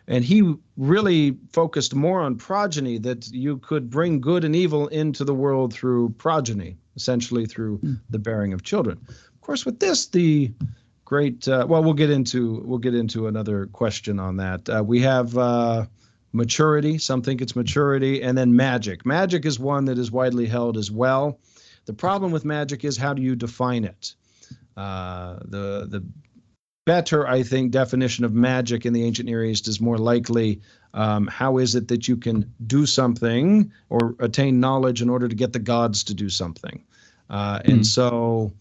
[0.08, 5.24] And he really focused more on progeny, that you could bring good and evil into
[5.24, 7.98] the world through progeny, essentially through mm.
[8.10, 9.00] the bearing of children.
[9.08, 10.52] Of course, with this, the
[11.04, 14.68] great uh, well, we'll get into we'll get into another question on that.
[14.68, 15.86] Uh, we have uh,
[16.36, 16.98] maturity.
[16.98, 19.04] Some think it's maturity, and then magic.
[19.04, 21.38] Magic is one that is widely held as well.
[21.86, 24.14] The problem with magic is how do you define it?
[24.76, 26.04] Uh, the the
[26.84, 30.60] better, I think, definition of magic in the ancient Near East is more likely
[30.94, 35.34] um, how is it that you can do something or attain knowledge in order to
[35.34, 36.82] get the gods to do something?
[37.28, 37.86] Uh, and mm.
[37.86, 38.52] so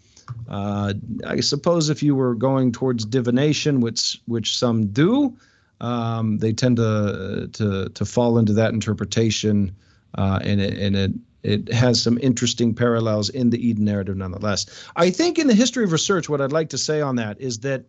[0.49, 0.93] uh,
[1.25, 5.38] I suppose if you were going towards divination, which which some do,
[5.81, 9.75] um, they tend to to to fall into that interpretation,
[10.17, 11.11] uh, and it and it
[11.43, 14.65] it has some interesting parallels in the Eden narrative, nonetheless.
[14.95, 17.59] I think in the history of research, what I'd like to say on that is
[17.59, 17.85] that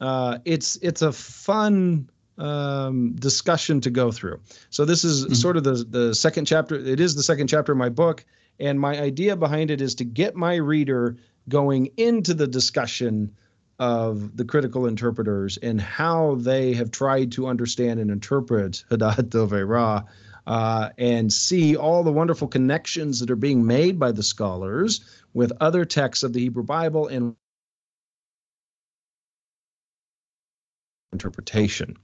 [0.00, 4.40] uh, it's it's a fun um, discussion to go through.
[4.70, 5.34] So this is mm-hmm.
[5.34, 6.76] sort of the the second chapter.
[6.76, 8.24] It is the second chapter of my book,
[8.60, 11.16] and my idea behind it is to get my reader
[11.48, 13.34] going into the discussion
[13.78, 19.52] of the critical interpreters and how they have tried to understand and interpret Hadat Dove
[19.52, 20.02] Ra.
[20.46, 25.00] Uh, and see all the wonderful connections that are being made by the scholars
[25.34, 27.34] with other texts of the Hebrew Bible and
[31.10, 31.96] interpretation.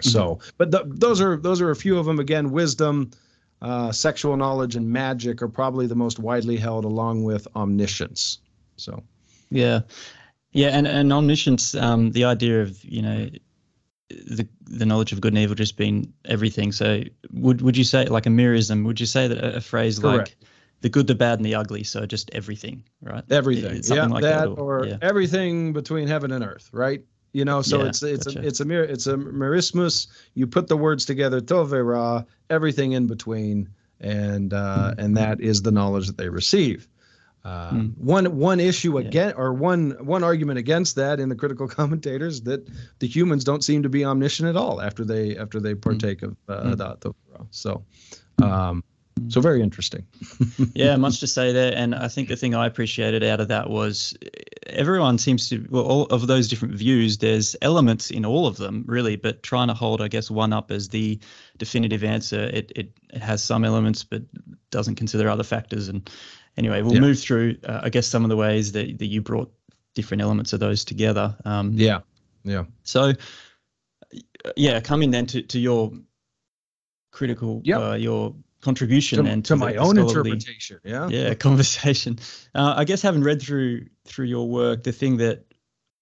[0.00, 0.50] So, mm-hmm.
[0.56, 2.18] but the, those are those are a few of them.
[2.18, 3.10] Again, wisdom,
[3.60, 8.38] uh, sexual knowledge, and magic are probably the most widely held, along with omniscience.
[8.76, 9.02] So,
[9.50, 9.80] yeah,
[10.52, 13.28] yeah, and and omniscience, um, the idea of you know
[14.08, 16.72] the the knowledge of good and evil just being everything.
[16.72, 18.84] So would would you say like a merism?
[18.84, 20.36] Would you say that a, a phrase Correct.
[20.40, 20.48] like
[20.80, 21.84] the good, the bad, and the ugly.
[21.84, 23.24] So just everything, right?
[23.30, 23.82] Everything.
[23.84, 24.96] yeah, like that, that, or, or yeah.
[25.02, 27.02] everything between heaven and earth, right?
[27.32, 28.40] You know, so yeah, it's it's gotcha.
[28.40, 30.08] a it's a mir it's a merismus.
[30.34, 33.68] You put the words together, tovera, everything in between,
[34.00, 35.00] and uh, mm-hmm.
[35.00, 36.88] and that is the knowledge that they receive.
[37.44, 37.96] Uh, mm.
[37.96, 39.06] One one issue yeah.
[39.06, 43.64] again, or one one argument against that in the critical commentators that the humans don't
[43.64, 45.80] seem to be omniscient at all after they after they hmm.
[45.80, 46.36] partake mm.
[46.48, 47.14] of uh, mm.
[47.50, 47.82] So,
[48.42, 48.84] um,
[49.28, 50.06] so very interesting.
[50.74, 51.72] yeah, much to say there.
[51.74, 54.14] And I think the thing I appreciated out of that was
[54.66, 58.84] everyone seems to, well, all of those different views, there's elements in all of them,
[58.86, 61.18] really, but trying to hold, I guess, one up as the
[61.58, 64.22] definitive answer, it, it, it has some elements, but
[64.70, 65.88] doesn't consider other factors.
[65.88, 66.08] And
[66.56, 67.00] anyway, we'll yeah.
[67.00, 69.52] move through, uh, I guess, some of the ways that, that you brought
[69.94, 71.36] different elements of those together.
[71.44, 72.00] Um, yeah.
[72.44, 72.64] Yeah.
[72.84, 73.12] So,
[74.56, 75.92] yeah, coming then to, to your
[77.10, 77.80] critical, yep.
[77.80, 80.80] uh, your contribution to, and to, to my own interpretation.
[80.84, 82.18] Yeah, yeah, conversation.
[82.54, 85.44] Uh, I guess having read through through your work, the thing that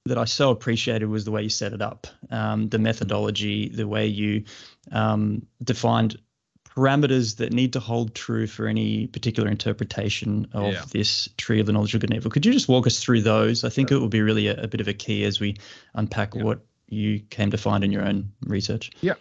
[0.07, 3.87] that I so appreciated was the way you set it up, um, the methodology, the
[3.87, 4.45] way you
[4.91, 6.19] um, defined
[6.79, 10.85] parameters that need to hold true for any particular interpretation of yeah.
[10.93, 12.31] this tree of the knowledge of good and evil.
[12.31, 13.64] Could you just walk us through those?
[13.64, 15.57] I think it will be really a, a, bit of a key as we
[15.95, 16.45] unpack yeah.
[16.45, 18.93] what you came to find in your own research.
[19.01, 19.14] Yeah.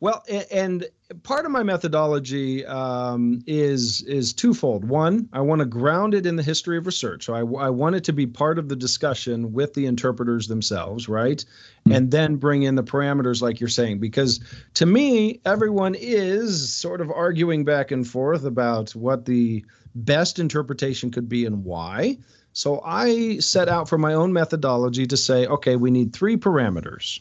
[0.00, 0.86] Well, and
[1.24, 4.84] part of my methodology um, is is twofold.
[4.84, 7.24] One, I want to ground it in the history of research.
[7.24, 11.08] So I, I want it to be part of the discussion with the interpreters themselves,
[11.08, 11.38] right?
[11.38, 11.92] Mm-hmm.
[11.92, 14.38] And then bring in the parameters, like you're saying, because
[14.74, 19.64] to me, everyone is sort of arguing back and forth about what the
[19.96, 22.18] best interpretation could be and why.
[22.52, 27.20] So I set out for my own methodology to say, okay, we need three parameters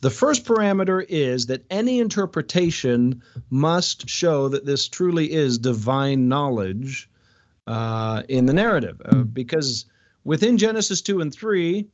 [0.00, 7.10] the first parameter is that any interpretation must show that this truly is divine knowledge
[7.66, 9.00] uh, in the narrative.
[9.04, 9.84] Uh, because
[10.24, 11.86] within Genesis 2 and 3,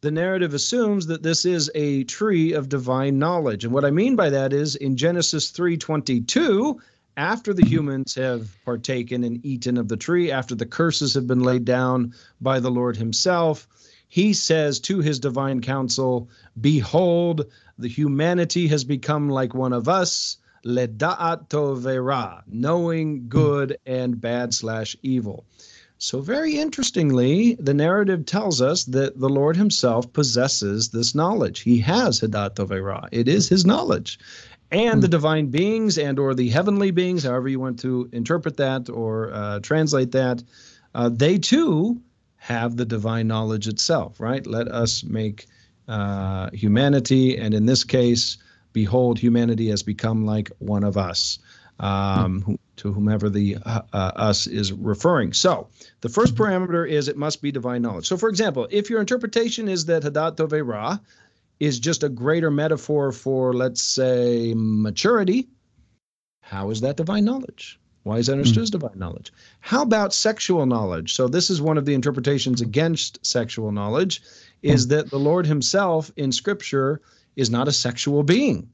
[0.00, 3.64] the narrative assumes that this is a tree of divine knowledge.
[3.64, 6.78] And what I mean by that is in Genesis 3:22,
[7.16, 11.40] after the humans have partaken and eaten of the tree, after the curses have been
[11.40, 13.66] laid down by the Lord himself,
[14.08, 16.28] he says to his divine council,
[16.60, 17.44] Behold,
[17.78, 24.96] the humanity has become like one of us, leda'at tovera, knowing good and bad slash
[25.02, 25.44] evil.
[25.98, 31.60] So, very interestingly, the narrative tells us that the Lord himself possesses this knowledge.
[31.60, 33.08] He has Hadat Tovera.
[33.10, 34.18] It is his knowledge.
[34.70, 38.88] And the divine beings and or the heavenly beings, however you want to interpret that
[38.88, 40.42] or uh, translate that,
[40.94, 42.00] uh, they too
[42.48, 44.46] have the divine knowledge itself, right?
[44.46, 45.46] Let us make
[45.86, 48.38] uh, humanity, and in this case,
[48.72, 51.38] behold, humanity has become like one of us.
[51.80, 55.32] Um, who, to whomever the uh, uh, us is referring.
[55.32, 55.68] So
[56.00, 58.08] the first parameter is it must be divine knowledge.
[58.08, 60.98] So for example, if your interpretation is that Hadat Tove Ra
[61.60, 65.48] is just a greater metaphor for, let's say, maturity,
[66.42, 67.78] how is that divine knowledge?
[68.02, 69.32] Why is that understood as divine knowledge?
[69.60, 71.14] How about sexual knowledge?
[71.14, 74.22] So this is one of the interpretations against sexual knowledge,
[74.62, 77.00] is that the Lord Himself in Scripture
[77.36, 78.70] is not a sexual being.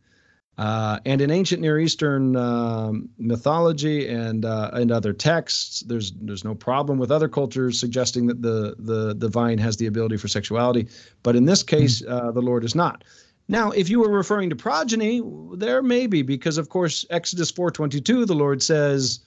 [0.57, 6.45] Uh, and in ancient Near Eastern um, mythology and uh, and other texts, there's there's
[6.45, 10.87] no problem with other cultures suggesting that the the divine has the ability for sexuality,
[11.25, 13.03] but in this case, uh, the Lord is not.
[13.49, 15.23] Now, if you were referring to progeny,
[15.55, 19.21] there may be because, of course, Exodus 4:22, the Lord says,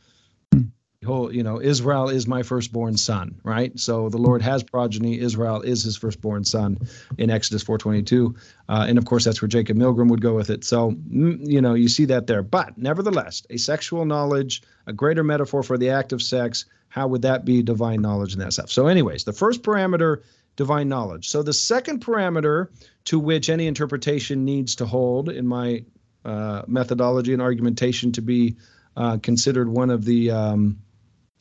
[1.02, 3.78] you know, Israel is my firstborn son, right?
[3.80, 5.20] So the Lord has progeny.
[5.20, 6.78] Israel is his firstborn son
[7.18, 8.36] in Exodus 4:22,
[8.68, 10.64] uh, and of course that's where Jacob Milgrom would go with it.
[10.64, 12.44] So mm, you know, you see that there.
[12.44, 16.66] But nevertheless, a sexual knowledge, a greater metaphor for the act of sex.
[16.90, 18.72] How would that be divine knowledge and that stuff?
[18.72, 20.24] So, anyways, the first parameter,
[20.58, 21.30] divine knowledge.
[21.30, 22.68] So the second parameter
[23.06, 25.86] to which any interpretation needs to hold in my
[26.26, 28.58] uh, methodology and argumentation to be
[28.98, 30.78] uh, considered one of the um,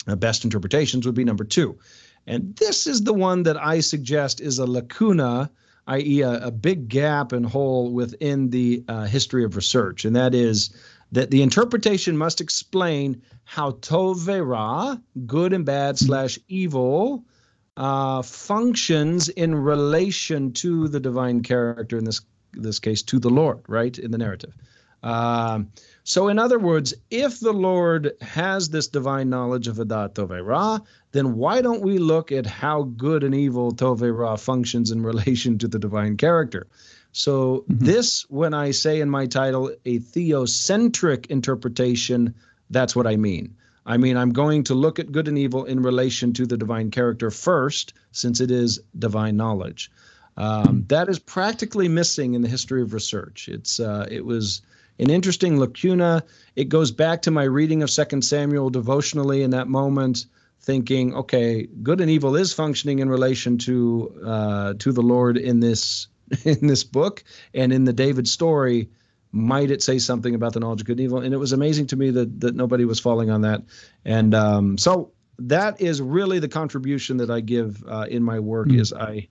[0.06, 1.76] uh, best interpretations would be number two.
[2.26, 5.50] And this is the one that I suggest is a lacuna,
[5.86, 10.04] i.e., a, a big gap and hole within the uh, history of research.
[10.04, 10.76] And that is
[11.12, 17.24] that the interpretation must explain how tovera, good and bad slash evil,
[17.76, 22.20] uh, functions in relation to the divine character, in this
[22.52, 24.54] this case, to the Lord, right, in the narrative.
[25.02, 25.70] Um,
[26.04, 30.78] so, in other words, if the Lord has this divine knowledge of Adat Tove Ra,
[31.12, 35.58] then why don't we look at how good and evil Tove Ra functions in relation
[35.58, 36.66] to the divine character?
[37.12, 37.84] So, mm-hmm.
[37.84, 42.34] this, when I say in my title, a theocentric interpretation,
[42.70, 43.54] that's what I mean.
[43.86, 46.90] I mean, I'm going to look at good and evil in relation to the divine
[46.90, 49.92] character first, since it is divine knowledge.
[50.36, 53.48] Um, that is practically missing in the history of research.
[53.48, 54.60] It's uh, it was
[54.98, 56.24] an interesting lacuna.
[56.56, 60.26] It goes back to my reading of Second Samuel devotionally in that moment,
[60.60, 65.60] thinking, okay, good and evil is functioning in relation to uh, to the Lord in
[65.60, 66.08] this
[66.44, 67.22] in this book
[67.54, 68.90] and in the David story.
[69.36, 71.18] Might it say something about the knowledge of good and evil?
[71.18, 73.62] And it was amazing to me that that nobody was falling on that.
[74.04, 78.68] And um, so that is really the contribution that I give uh, in my work.
[78.68, 78.80] Mm.
[78.80, 79.28] Is I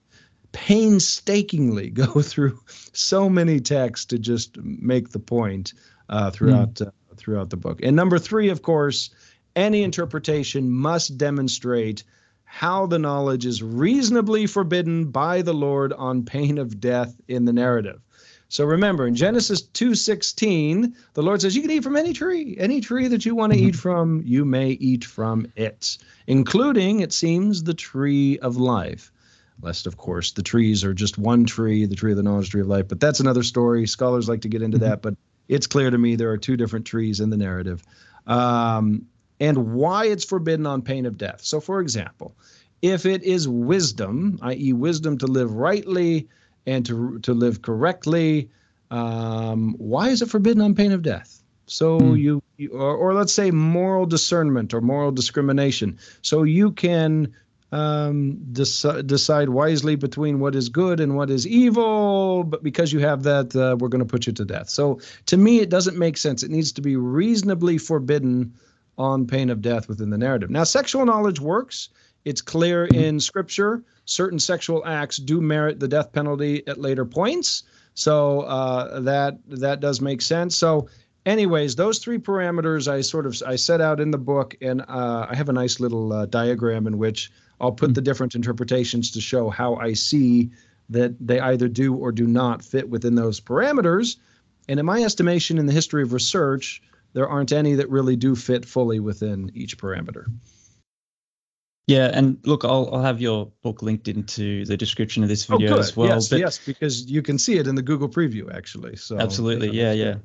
[0.52, 2.60] painstakingly go through
[2.92, 5.74] so many texts to just make the point
[6.08, 6.86] uh, throughout mm.
[6.86, 7.80] uh, throughout the book.
[7.82, 9.10] And number three, of course,
[9.56, 12.04] any interpretation must demonstrate
[12.44, 17.52] how the knowledge is reasonably forbidden by the Lord on pain of death in the
[17.52, 18.00] narrative.
[18.48, 22.80] So remember in Genesis 2:16, the Lord says you can eat from any tree, any
[22.80, 23.68] tree that you want to mm-hmm.
[23.68, 29.10] eat from, you may eat from it, including it seems the tree of life.
[29.62, 32.60] Lest of course the trees are just one tree the tree of the knowledge tree
[32.60, 32.86] of life.
[32.88, 33.86] But that's another story.
[33.86, 35.14] Scholars like to get into that mm-hmm.
[35.14, 35.16] but
[35.48, 37.82] it's clear to me there are two different trees in the narrative.
[38.26, 39.06] Um,
[39.38, 41.40] and why it's forbidden on pain of death.
[41.42, 42.36] So for example
[42.82, 46.28] if it is wisdom i.e wisdom to live rightly
[46.66, 48.50] and to, to live correctly
[48.90, 52.18] um, why is it forbidden on pain of death so mm.
[52.18, 57.34] you, you or, or let's say moral discernment or moral discrimination so you can
[57.72, 63.00] um, dec- decide wisely between what is good and what is evil, but because you
[63.00, 64.68] have that, uh, we're going to put you to death.
[64.68, 66.42] So to me, it doesn't make sense.
[66.42, 68.54] It needs to be reasonably forbidden
[68.98, 70.48] on pain of death within the narrative.
[70.48, 71.90] Now, sexual knowledge works.
[72.26, 73.84] It's clear in scripture.
[74.04, 77.62] Certain sexual acts do merit the death penalty at later points.
[77.94, 80.56] So uh, that that does make sense.
[80.56, 80.88] So
[81.24, 85.28] anyways, those three parameters I sort of I set out in the book, and uh,
[85.30, 89.20] I have a nice little uh, diagram in which I'll put the different interpretations to
[89.20, 90.50] show how I see
[90.88, 94.16] that they either do or do not fit within those parameters.
[94.68, 98.34] And in my estimation, in the history of research, there aren't any that really do
[98.34, 100.26] fit fully within each parameter.
[101.86, 105.56] Yeah, and look, I'll I'll have your book linked into the description of this Oh,
[105.56, 105.78] video good.
[105.80, 106.08] as well.
[106.08, 108.96] yes, but yes, because you can see it in the Google preview actually.
[108.96, 110.16] So absolutely, yeah, yeah.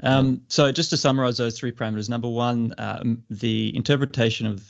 [0.00, 4.62] Um, so just to summarize those three parameters, number one, um, the interpretation of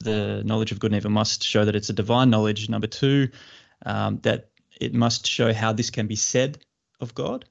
[0.00, 2.68] the knowledge of good and evil must show that it's a divine knowledge.
[2.68, 3.28] Number two,
[3.84, 6.58] um, that it must show how this can be said
[7.00, 7.44] of God.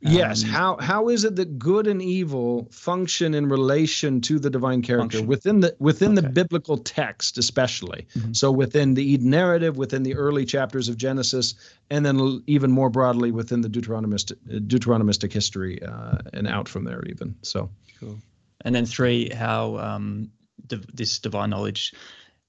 [0.00, 0.44] Yes.
[0.44, 4.82] Um, how how is it that good and evil function in relation to the divine
[4.82, 5.26] character Function.
[5.26, 8.06] within the within the biblical text, especially?
[8.16, 8.36] Mhm.
[8.36, 11.54] So within the Eden narrative, within the early chapters of Genesis,
[11.90, 14.36] and then even more broadly within the Deuteronomistic
[14.68, 17.34] Deuteronomistic history, uh, and out from there even.
[17.42, 18.18] So Cool.
[18.64, 20.30] And then three, how um,
[20.66, 21.92] div- this divine knowledge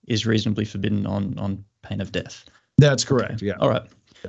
[0.07, 2.45] is reasonably forbidden on on pain of death.
[2.77, 3.41] that's correct.
[3.41, 3.55] Yeah.
[3.59, 3.83] All right.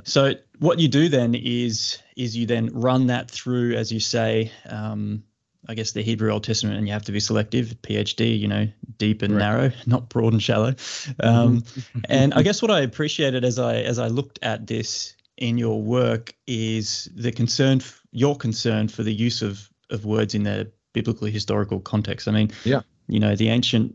[0.04, 4.50] So what you do then is is you then run that through, as you say,
[4.68, 5.22] um,
[5.68, 7.74] I guess the Hebrew Old Testament, and you have to be selective.
[7.82, 8.68] PhD, you know,
[8.98, 9.40] deep and Right.
[9.40, 10.74] narrow, not broad and shallow.
[11.20, 11.64] Um,
[12.08, 15.80] and I guess what I appreciated as I as I looked at this in your
[15.82, 17.80] work is the concern,
[18.12, 22.28] your concern for the use of of words in their biblically historical context.
[22.28, 22.82] I mean, Yeah.
[23.08, 23.94] you know, the ancient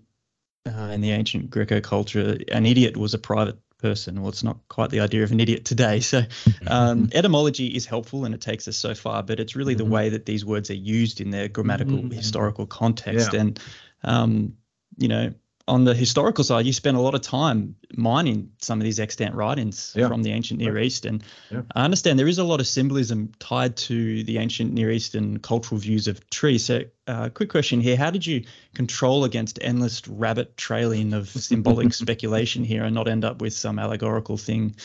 [0.68, 4.22] uh, in the ancient Greco culture, an idiot was a private person.
[4.22, 6.00] Well, it's not quite the idea of an idiot today.
[6.00, 6.24] So,
[6.68, 9.80] um, etymology is helpful and it takes us so far, but it's really Mhm.
[9.80, 12.14] the way that these words are used in their grammatical, Mhm.
[12.14, 13.34] historical context.
[13.34, 13.40] Yeah.
[13.42, 13.60] And,
[14.04, 14.54] um,
[14.98, 15.34] you know,
[15.68, 19.34] on the historical side, you spend a lot of time mining some of these extant
[19.34, 20.08] writings Yeah.
[20.08, 21.06] from the ancient Near East.
[21.06, 21.64] And Yeah.
[21.76, 25.80] I understand there is a lot of symbolism tied to the ancient Near Eastern cultural
[25.80, 26.66] views of trees.
[26.66, 28.44] So, uh, quick question here How did you
[28.74, 33.80] control against endless rabbit trailing of symbolic speculation here and not end up with some
[33.80, 34.76] allegorical thing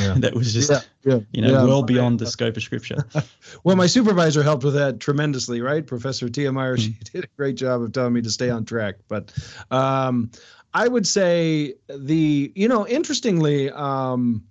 [0.00, 0.14] Yeah.
[0.18, 1.64] that was just, yeah, yeah, you know, yeah.
[1.64, 3.04] well beyond the scope of scripture?
[3.62, 5.86] Well, my supervisor helped with that tremendously, right?
[5.86, 7.02] Professor Tiemeyer, she Mm-hmm.
[7.12, 8.96] did a great job of telling me to stay on track.
[9.08, 9.32] But
[9.70, 10.30] um,
[10.72, 14.42] I would say the, you know, interestingly, um,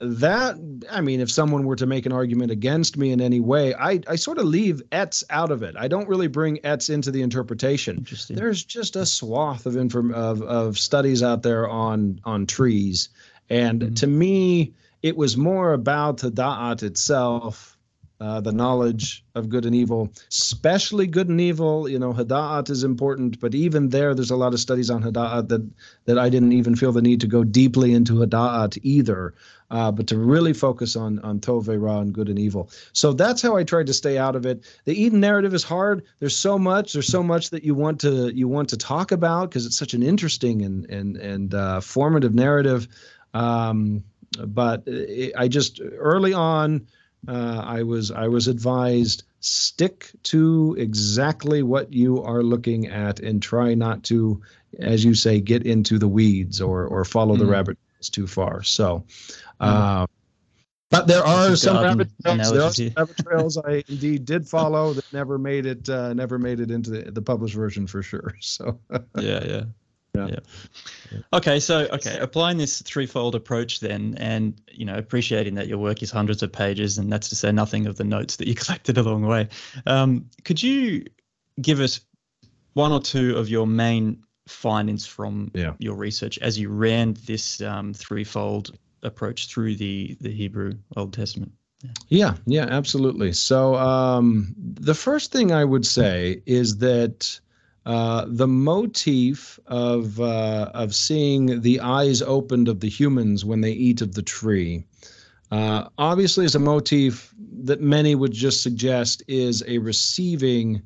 [0.00, 0.56] that
[0.90, 4.00] I mean, if someone were to make an argument against me in any way, I
[4.08, 5.76] I sort of leave etz out of it.
[5.78, 10.42] I don't really bring etz into the interpretation there's just a swath of inform of,
[10.42, 13.08] of studies out there on on trees
[13.50, 13.96] and Mhm.
[13.96, 14.72] to me
[15.02, 17.73] it was more about the da'at itself
[18.20, 22.84] uh, the knowledge of good and evil especially good and evil you know hada'at is
[22.84, 25.68] important but even there there's a lot of studies on hada'at that
[26.04, 29.34] that i didn't even feel the need to go deeply into hada'at either
[29.70, 32.70] uh, but to really focus on on tov ra and good and evil.
[32.92, 34.64] So that's how i tried to stay out of it.
[34.84, 36.04] The eden narrative is hard.
[36.20, 39.50] There's so much there's so much that you want to you want to talk about
[39.50, 42.86] because it's such an interesting and and and uh, formative narrative
[43.34, 44.04] um,
[44.46, 46.86] but it, i just early on
[47.28, 53.42] uh, i was i was advised stick to exactly what you are looking at and
[53.42, 54.40] try not to
[54.80, 57.50] as you say get into the weeds or or follow the Mhm.
[57.50, 59.04] rabbit trails too far so
[59.60, 60.06] uh,
[60.90, 62.52] but there are some rabbit trails.
[62.52, 65.88] There are some rabbit trails I indeed did follow that never made it.
[65.88, 68.34] Uh, never made it into the, the published version for sure.
[68.40, 68.78] So
[69.18, 69.62] yeah, yeah.
[70.14, 70.28] Yeah.
[71.10, 71.18] Yeah.
[71.32, 76.02] Okay, so okay, applying this threefold approach then, and you know, appreciating that your work
[76.02, 78.96] is hundreds of pages, and that's to say nothing of the notes that you collected
[78.98, 79.48] along the way.
[79.86, 81.04] Um, could you
[81.60, 82.00] give us
[82.74, 85.74] one or two of your main findings from Yeah.
[85.78, 91.52] your research as you ran this um, threefold approach through the the Hebrew Old Testament?
[92.08, 93.32] yeah, yeah, absolutely.
[93.32, 97.40] So um, the first thing I would say is that.
[97.86, 103.72] Uh, the motif of uh, of seeing the eyes opened of the humans when they
[103.72, 104.84] eat of the tree,
[105.50, 110.82] uh, obviously, is a motif that many would just suggest is a receiving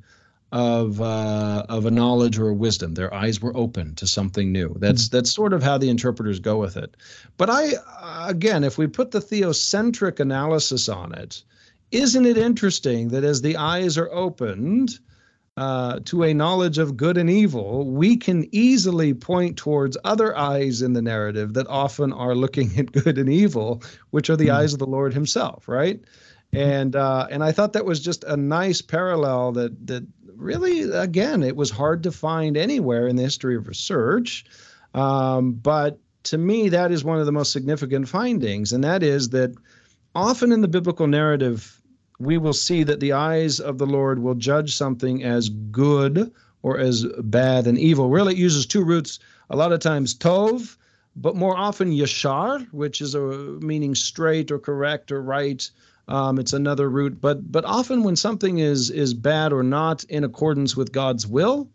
[0.51, 2.95] of uh, of a knowledge or a wisdom.
[2.95, 4.75] Their eyes were open to something new.
[4.79, 6.97] That's that's sort of how the interpreters go with it.
[7.37, 7.75] But I
[8.29, 11.45] again, if we put the theocentric analysis on it,
[11.93, 14.99] isn't it interesting that as the eyes are opened
[15.59, 20.83] uh, to a knowledge of good and evil, we can easily point towards other eyes
[20.83, 24.55] in the narrative that often are looking at good and evil, which are the Mhm.
[24.55, 26.01] eyes of the Lord Himself, right?
[26.53, 30.07] And uh, and I thought that was just a nice parallel that that
[30.37, 34.45] really, again, it was hard to find anywhere in the history of research.
[34.95, 39.31] Um, but to me, that is one of the most significant findings, and that is
[39.31, 39.55] that
[40.15, 41.78] often in the biblical narrative,
[42.19, 46.79] we will see that the eyes of the Lord will judge something as good or
[46.79, 48.11] as bad and evil.
[48.11, 49.19] Really, it uses two roots.
[49.51, 50.77] A lot of times, tov,
[51.17, 55.69] but more often yashar, which is a meaning straight or correct or right.
[56.09, 60.25] Um, it's another root, but but often when something is is bad or not in
[60.25, 61.69] accordance with God's will,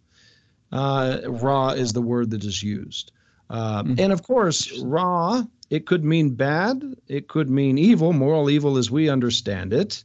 [0.71, 3.11] uh, ra is the word that is used.
[3.49, 3.99] Uh, Mm.
[3.99, 8.89] And of course, Ra, it could mean bad, it could mean evil, moral evil as
[8.89, 10.03] we understand it.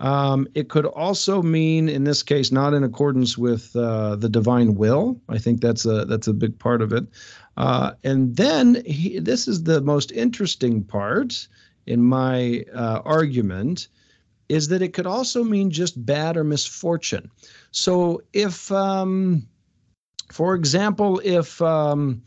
[0.00, 4.74] Um, it could also mean, in this case, not in accordance with uh, the divine
[4.74, 5.20] will.
[5.28, 7.04] I think that's a that's a big part of it.
[7.56, 11.48] Uh, and then he, this is the most interesting part
[11.86, 13.88] in my uh, argument,
[14.48, 17.30] is that it could also mean just bad or misfortune.
[17.70, 19.46] So if, um,
[20.32, 22.22] for example, if um,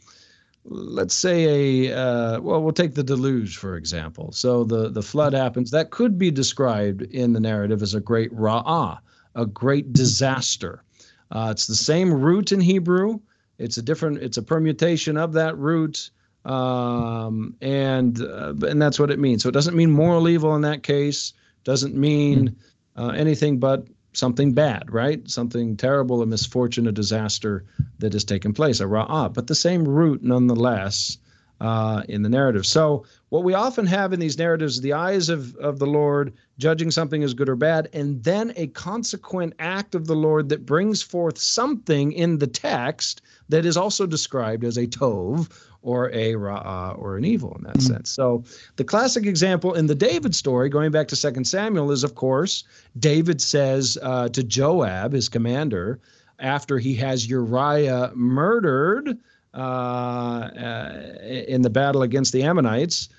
[0.69, 4.31] let's say a uh, well we'll take the deluge for example.
[4.31, 5.71] So the the flood happens.
[5.71, 8.99] That could be described in the narrative as a great ra'ah
[9.35, 10.83] a great disaster.
[11.31, 13.19] Uh, it's the same root in hebrew.
[13.57, 16.09] It's a different it's a permutation of that root
[16.43, 19.43] um, and uh, and that's what it means.
[19.43, 22.55] So it doesn't mean moral evil in that case doesn't mean
[22.95, 23.87] uh, anything but
[24.17, 25.29] something bad right?
[25.29, 27.63] Something terrible a misfortune a disaster
[27.99, 31.17] that has taken place, a ra'ah, but the same root nonetheless
[31.59, 32.65] uh, in the narrative.
[32.65, 36.33] So, what we often have in these narratives, is the eyes of, of the Lord
[36.57, 40.65] judging something as good or bad, and then a consequent act of the Lord that
[40.65, 45.51] brings forth something in the text that is also described as a tov
[45.81, 47.81] or a ra'ah or an evil in that Mm.
[47.81, 48.09] sense.
[48.11, 48.43] So,
[48.75, 52.63] the classic example in the David story, going back to Second Samuel, is of course,
[52.99, 55.99] David says uh, to Joab, his commander,
[56.39, 59.17] after he has Uriah murdered
[59.57, 63.09] in the battle against the Ammonites,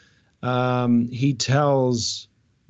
[0.42, 2.28] um, he tells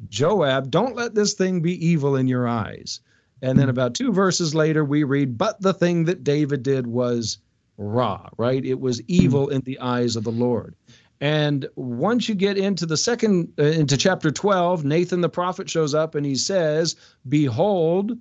[0.08, 3.00] Joab, Don't let this thing be evil in your eyes.
[3.42, 7.38] And then about two verses later, we read, But the thing that David did was
[7.76, 8.64] ra, right?
[8.64, 10.74] It was evil in the eyes of the Lord.
[11.20, 15.94] And once you get into the second, uh, into chapter 12, Nathan the prophet shows
[15.94, 16.96] up and he says,
[17.28, 18.16] Behold,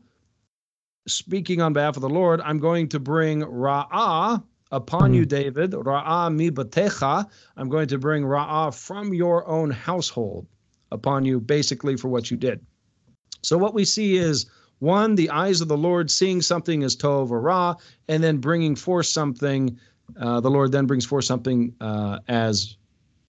[1.07, 5.72] speaking on behalf of the Lord, I'm going to bring Ra'ah upon you, David.
[5.72, 7.30] Ra'ah mi batecha.
[7.55, 10.47] I'm going to bring Ra'ah from your own household
[10.91, 12.65] upon you, basically for what you did.
[13.43, 14.45] So what we see is
[14.80, 17.76] one, the eyes of the Lord seeing something as tov or ra,
[18.07, 19.78] and then bringing forth something.
[20.20, 22.78] Uh, the Lord then brings forth something uh, as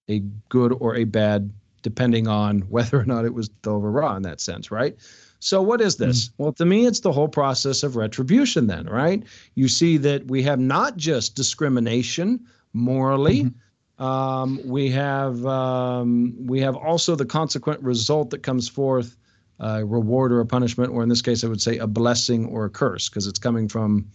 [0.09, 0.19] a
[0.49, 4.23] good or a bad, depending on whether or not it was tov or ra in
[4.23, 4.95] that sense, right?
[5.39, 6.29] So what is this?
[6.37, 8.67] Well, to me, it's the whole process of retribution.
[8.67, 9.23] Then, right?
[9.55, 13.51] You see that we have not just discrimination morally.
[13.97, 19.17] Um, we have um, we have also the consequent result that comes forth,
[19.59, 22.65] a reward or a punishment, or in this case, I would say a blessing or
[22.65, 24.09] a curse, because it's coming from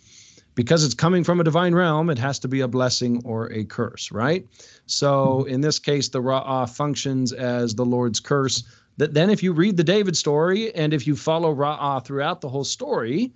[0.55, 3.65] because it's coming from a divine realm, it has to be a blessing or a
[3.65, 4.47] curse, right?
[4.87, 8.63] So in this case, the Ra'ah functions as the Lord's curse.
[8.97, 12.49] That then, if you read the David story and if you follow Ra'ah throughout the
[12.49, 13.33] whole story,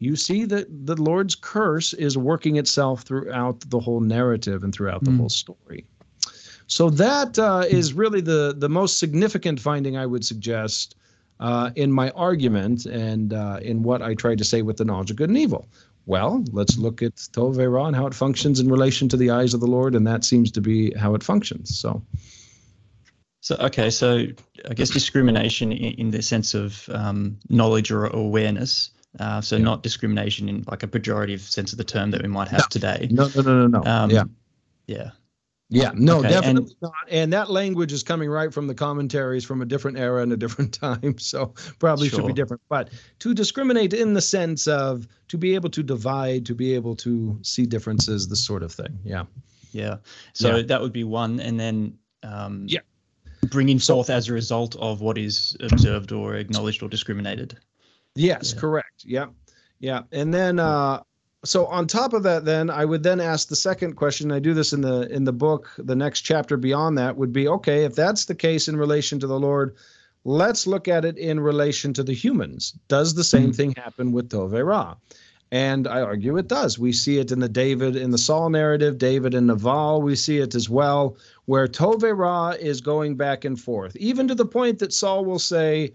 [0.00, 5.04] you see that the Lord's curse is working itself throughout the whole narrative and throughout
[5.04, 5.18] the Mm.
[5.18, 5.86] whole story.
[6.66, 10.94] So that uh, is really the the most significant finding I would suggest
[11.40, 15.10] uh, in my argument and uh, in what I tried to say with the knowledge
[15.10, 15.68] of good and evil.
[16.06, 19.54] Well, let's look at Tov Ra and how it functions in relation to the eyes
[19.54, 21.78] of the Lord, and that seems to be how it functions.
[21.78, 22.02] So,
[23.40, 24.26] So okay, so
[24.68, 28.90] I guess discrimination in, in the sense of um, knowledge or awareness.
[29.18, 29.64] Uh, so Yeah.
[29.64, 33.08] not discrimination in like a pejorative sense of the term that we might have today.
[33.10, 33.90] no, no, no, no, no.
[33.90, 34.24] Um, yeah,
[34.86, 35.10] Yeah.
[35.68, 36.92] yeah, no, okay, definitely not.
[37.08, 40.36] And that language is coming right from the commentaries from a different era and a
[40.36, 42.62] different time, so probably should be different.
[42.68, 46.94] But to discriminate in the sense of to be able to divide, to be able
[46.96, 48.98] to see differences, this sort of thing.
[49.02, 49.24] Yeah.
[49.72, 49.96] Yeah.
[50.34, 50.62] So Yeah.
[50.62, 52.80] that would be one, and then um, Yeah.
[53.50, 57.56] Bringing forth as a result of what is observed or acknowledged or discriminated.
[58.14, 58.60] Yes, Yeah.
[58.60, 59.04] correct.
[59.04, 59.26] Yeah.
[59.80, 60.02] Yeah.
[60.12, 61.02] And then uh
[61.42, 64.30] so on top of that then I would then ask the second question.
[64.30, 65.70] I do this in the in the book.
[65.78, 69.26] The next chapter beyond that would be okay, if that's the case in relation to
[69.26, 69.74] the Lord,
[70.24, 72.74] let's look at it in relation to the humans.
[72.88, 73.56] Does the same Mhm.
[73.56, 74.96] thing happen with Tove Ra?
[75.52, 76.78] And I argue it does.
[76.78, 80.38] We see it in the David, in the Saul narrative, David and Naval, we see
[80.38, 81.16] it as well,
[81.50, 85.40] where Tove Ra is going back and forth, even to the point that Saul will
[85.40, 85.92] say,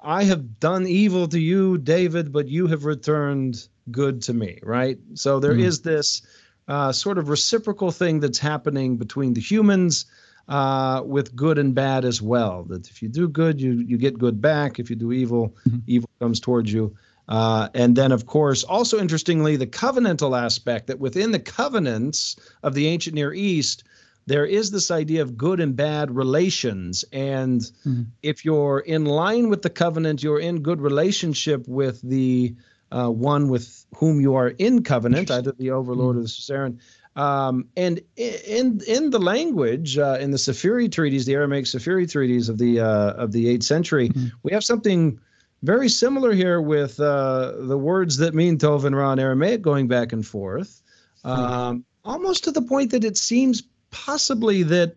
[0.00, 4.98] I have done evil to you, David, but you have returned good to me, right?
[5.14, 5.82] So there is Mhm.
[5.82, 6.22] this
[6.68, 10.04] uh, sort of reciprocal thing that's happening between the humans
[10.48, 12.62] uh, with good and bad as well.
[12.68, 14.78] That if you do good, you you get good back.
[14.78, 15.82] If you do evil, Mhm.
[15.88, 16.94] evil comes towards you.
[17.28, 22.74] Uh, and then, of course, also interestingly, the covenantal aspect that within the covenants of
[22.74, 23.82] the ancient Near East,
[24.26, 27.04] there is this idea of good and bad relations.
[27.12, 28.06] And Mhm.
[28.22, 32.54] if you're in line with the covenant, you're in good relationship with the
[32.92, 36.78] uh, one with whom you are in covenant, either the overlord or the suzerain.
[37.16, 42.48] Um, and in in the language, uh, in the Sefire treaties, the Aramaic Sefire treaties
[42.48, 44.28] of the uh, of the eighth century, mm-hmm.
[44.42, 45.18] we have something
[45.62, 49.88] very similar here with uh, the words that mean Tov and Ra in Aramaic going
[49.88, 50.82] back and forth,
[51.24, 52.10] um, mm-hmm.
[52.10, 53.62] almost to the point that it seems
[53.92, 54.96] possibly that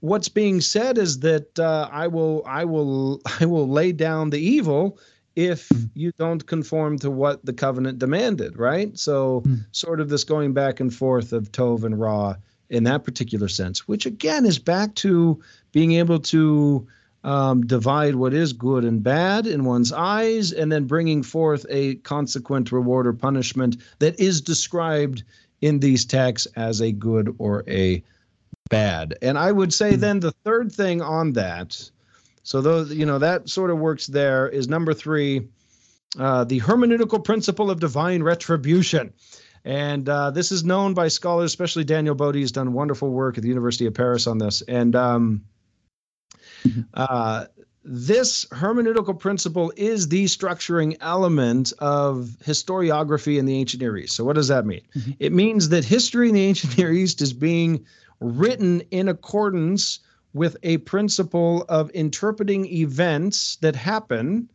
[0.00, 4.40] what's being said is that uh, I will I will I will lay down the
[4.40, 4.98] evil
[5.36, 5.88] if mm.
[5.94, 8.98] you don't conform to what the covenant demanded, right?
[8.98, 9.64] So mm.
[9.70, 12.34] sort of this going back and forth of Tov and Ra
[12.68, 15.40] in that particular sense, which again is back to
[15.72, 16.86] being able to
[17.22, 21.96] um, divide what is good and bad in one's eyes, and then bringing forth a
[21.96, 25.22] consequent reward or punishment that is described
[25.60, 28.02] in these texts as a good or a
[28.70, 29.18] bad.
[29.20, 30.00] And I would say hmm.
[30.00, 31.90] then the third thing on that,
[32.42, 35.46] so those you know that sort of works there is number three,
[36.18, 39.12] uh, the hermeneutical principle of divine retribution.
[39.62, 43.42] And uh, this is known by scholars, especially Daniel Bodi has done wonderful work at
[43.42, 44.62] the University of Paris on this.
[44.62, 45.44] And um,
[46.64, 46.80] mm-hmm.
[46.94, 47.44] uh,
[47.84, 54.16] this hermeneutical principle is the structuring element of historiography in the ancient Near East.
[54.16, 54.82] So, what does that mean?
[54.96, 55.10] Mm-hmm.
[55.18, 57.84] It means that history in the ancient Near East is being
[58.20, 60.00] written in accordance
[60.32, 64.48] with a principle of interpreting events that happen.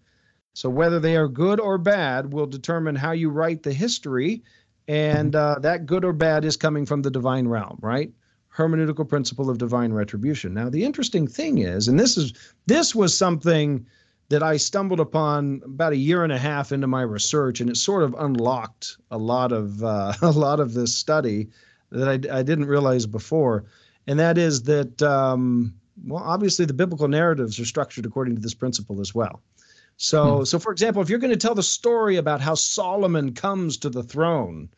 [0.54, 4.44] So, whether they are good or bad will determine how you write the history.
[4.88, 8.12] And uh, that good or bad is coming from the divine realm, right?
[8.56, 10.54] Hermeneutical principle of divine retribution.
[10.54, 12.34] Now, the interesting thing is, and this is
[12.68, 13.86] this was something
[14.30, 17.78] that I stumbled upon about a year and a half into my research, and it
[17.78, 21.50] sort of unlocked a lot of uh, a lot of this study
[21.96, 23.66] that I, I didn't realize before,
[24.08, 25.74] and that is that um,
[26.04, 29.42] well, obviously the biblical narratives are structured according to this principle as well.
[29.98, 30.44] So, hmm.
[30.44, 33.90] so for example, if you're going to tell the story about how Solomon comes to
[33.90, 34.70] the throne,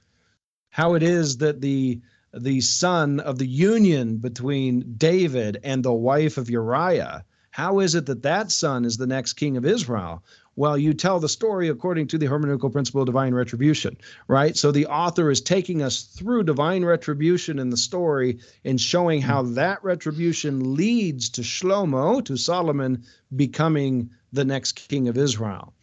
[0.69, 2.01] how it is that the
[2.33, 8.05] the son of the union between David and the wife of Uriah, how is it
[8.05, 10.23] that that son is the next king of Israel?
[10.57, 13.95] Well, you tell the story according to the hermeneutical principle of divine retribution,
[14.27, 14.57] right?
[14.57, 19.43] So the author is taking us through divine retribution in the story and showing how
[19.43, 19.53] hmm.
[19.53, 23.03] that retribution leads to Shlomo, to Solomon,
[23.35, 25.73] becoming the next king of Israel.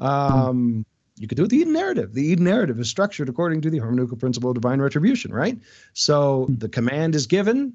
[0.00, 0.84] Um,
[1.16, 2.12] you could do the Eden narrative.
[2.12, 5.56] The Eden narrative is structured according to the hermeneutical principle of divine retribution, right?
[5.92, 6.54] So hmm.
[6.56, 7.74] the command is given,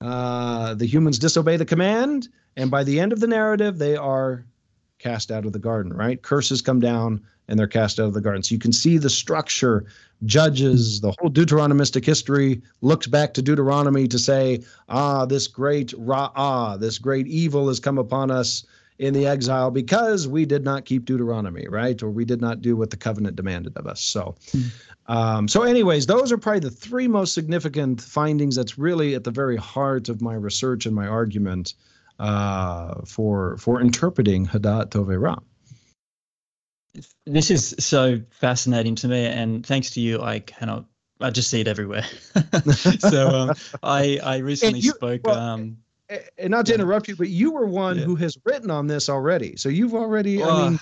[0.00, 4.44] uh, the humans disobey the command, and by the end of the narrative, they are
[4.98, 6.20] cast out of the garden, right?
[6.22, 8.42] Curses come down and they're cast out of the garden.
[8.42, 9.84] So you can see the structure.
[10.24, 16.80] Judges, the whole Deuteronomistic history looks back to Deuteronomy to say, ah, this great ra'ah,
[16.80, 18.64] this great evil has come upon us
[18.98, 22.02] in the exile because we did not keep Deuteronomy, right?
[22.02, 24.00] Or we did not do what the covenant demanded of us.
[24.00, 24.34] So,
[25.06, 28.56] um, so anyways, those are probably the three most significant findings.
[28.56, 31.74] That's really at the very heart of my research and my argument
[32.18, 35.38] uh, for for interpreting Hadat Tovera.
[37.26, 40.86] This is so fascinating to me, and thanks to you, I cannot.
[41.20, 42.04] I just see it everywhere.
[42.98, 43.52] so um,
[43.82, 45.22] I I recently you, spoke.
[45.24, 46.76] Well, um, and not to yeah.
[46.76, 48.04] interrupt you, but you were one yeah.
[48.04, 49.56] who has written on this already.
[49.56, 50.42] So you've already.
[50.42, 50.80] Uh, I mean,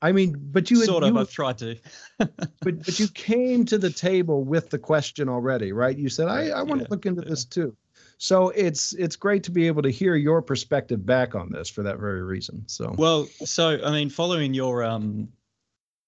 [0.00, 1.14] I mean, but you sort of.
[1.14, 1.76] You, I've tried to.
[2.18, 5.96] but but you came to the table with the question already, right?
[5.96, 7.76] You said, "I I want yeah, to look into this too."
[8.18, 11.84] So it's it's great to be able to hear your perspective back on this for
[11.84, 12.64] that very reason.
[12.66, 15.28] So well, so I mean, following your um,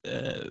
[0.05, 0.49] uh,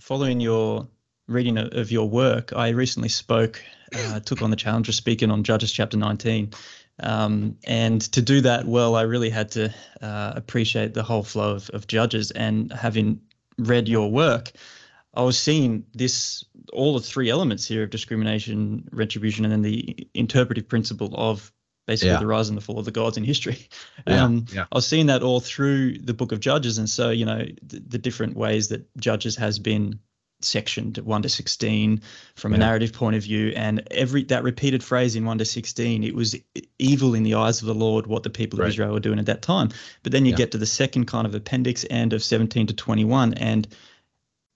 [0.00, 0.88] following your
[1.28, 3.62] reading of your work, I recently spoke,
[3.94, 6.52] uh, took on the challenge of speaking on Judges chapter 19.
[6.98, 11.54] Um, and to do that well, I really had to uh, appreciate the whole flow
[11.54, 12.30] of, of Judges.
[12.30, 13.20] And having
[13.58, 14.52] read your work,
[15.16, 20.08] I was seeing this all the three elements here of discrimination, retribution, and then the
[20.14, 21.52] interpretive principle of
[21.86, 22.18] basically yeah.
[22.18, 23.68] the rise and the fall of the gods in history.
[24.06, 24.66] Yeah, um, yeah.
[24.70, 26.78] I was seeing that all through the book of Judges.
[26.78, 29.98] And so, you know, the, the different ways that Judges has been
[30.42, 32.02] sectioned 1 to 16
[32.34, 36.04] from a narrative point of view and every that repeated phrase in 1 to 16
[36.04, 36.36] it was
[36.78, 38.66] evil in the eyes of the lord what the people right.
[38.66, 39.70] of israel were doing at that time
[40.02, 43.32] but then you get to the second kind of appendix end of 17 to 21
[43.34, 43.66] and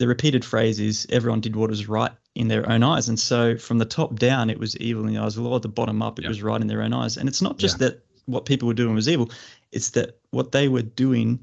[0.00, 3.10] the repeated phrase is everyone did what was right in their own eyes.
[3.10, 5.60] And so from the top down, it was evil in the eyes of the Lord.
[5.60, 7.18] The bottom up, it was right in their own eyes.
[7.18, 7.88] And it's not just yeah.
[7.88, 9.30] that what people were doing was evil,
[9.72, 11.38] it's that what they were doing,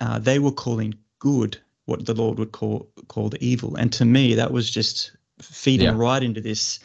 [0.00, 3.76] uh, they were calling good what the Lord would call called evil.
[3.76, 5.94] And to me, that was just feeding yeah.
[5.94, 6.80] right into this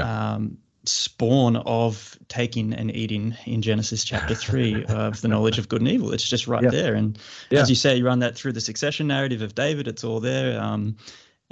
[0.00, 0.56] um,
[0.86, 5.90] spawn of taking and eating in Genesis chapter three of the knowledge of good and
[5.90, 6.12] evil.
[6.12, 6.70] It's just right yeah.
[6.70, 6.94] there.
[6.94, 7.18] And
[7.50, 7.60] yeah.
[7.60, 9.88] as you say, you run that through the succession narrative of David.
[9.88, 10.60] It's all there.
[10.60, 10.96] Um,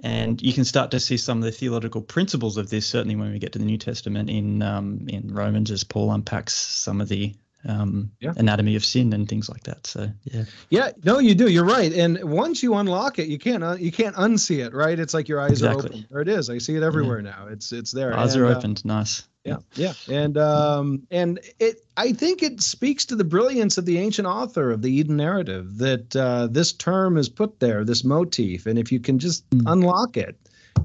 [0.02, 3.30] and you can start to see some of the theological principles of this certainly when
[3.30, 7.08] we get to the New Testament in um, in Romans as Paul unpacks some of
[7.08, 7.34] the
[7.66, 8.32] um, Yeah.
[8.36, 9.86] anatomy of sin and things like that.
[9.86, 11.48] So yeah, Yeah, no, you do.
[11.48, 11.92] You're right.
[11.92, 14.98] And once you unlock it, you can't un- you can't unsee it, right?
[14.98, 16.06] It's like your eyes are open.
[16.10, 16.50] There it is.
[16.50, 17.46] I see it everywhere now.
[17.50, 18.16] It's it's there.
[18.16, 18.84] eyes And, are uh, opened.
[18.84, 19.26] Nice.
[19.44, 21.76] yeah, yeah, and um, and it.
[21.96, 25.78] I think it speaks to the brilliance of the ancient author of the Eden narrative
[25.78, 29.70] that uh, this term is put there, this motif, and if you can just Mm.
[29.70, 30.36] unlock it,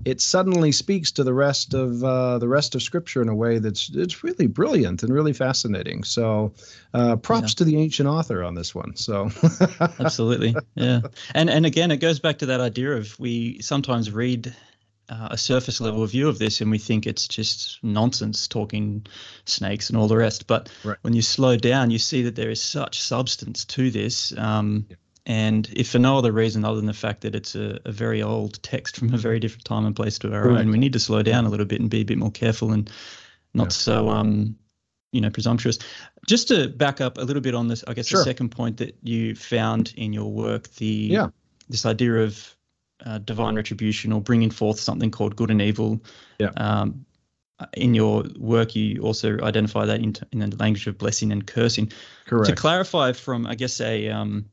[0.06, 3.60] it suddenly speaks to the rest of uh, the rest of Scripture in a way
[3.60, 6.04] that's it's really brilliant and really fascinating.
[6.04, 6.54] So,
[6.94, 8.96] uh, props to the ancient author on this one.
[8.96, 9.30] So,
[10.00, 10.56] Absolutely.
[10.76, 11.02] Yeah.
[11.34, 14.54] And and again, it goes back to that idea of we sometimes read
[15.10, 19.06] uh, a surface level view of this and we think it's just nonsense talking
[19.46, 20.48] snakes and all the rest.
[20.48, 20.98] But Right.
[21.02, 24.38] when you slow down, you see that there is such substance to this.
[24.38, 24.96] Um, Yeah.
[25.28, 28.24] And if for no other reason other than the fact that it's a, a very
[28.24, 30.62] old text from a very different time and place to our Correct.
[30.62, 32.72] own, we need to slow down a little bit and be a bit more careful
[32.72, 32.90] and
[33.54, 33.70] not Yeah.
[33.70, 34.56] so um,
[35.12, 35.80] you know presumptuous.
[36.28, 38.22] Just to back up a little bit on this, I guess Sure.
[38.22, 41.28] the second point that you found in your work, the Yeah.
[41.68, 42.56] this idea of
[43.06, 46.02] uh, divine retribution or bringing forth something called good and evil.
[46.40, 46.52] Yeah.
[46.56, 47.06] Um,
[47.76, 51.92] in your work, you also identify that in, in the language of blessing and cursing.
[52.28, 52.48] Correct.
[52.50, 54.46] To clarify from, I guess, a um,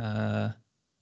[0.00, 0.50] uh,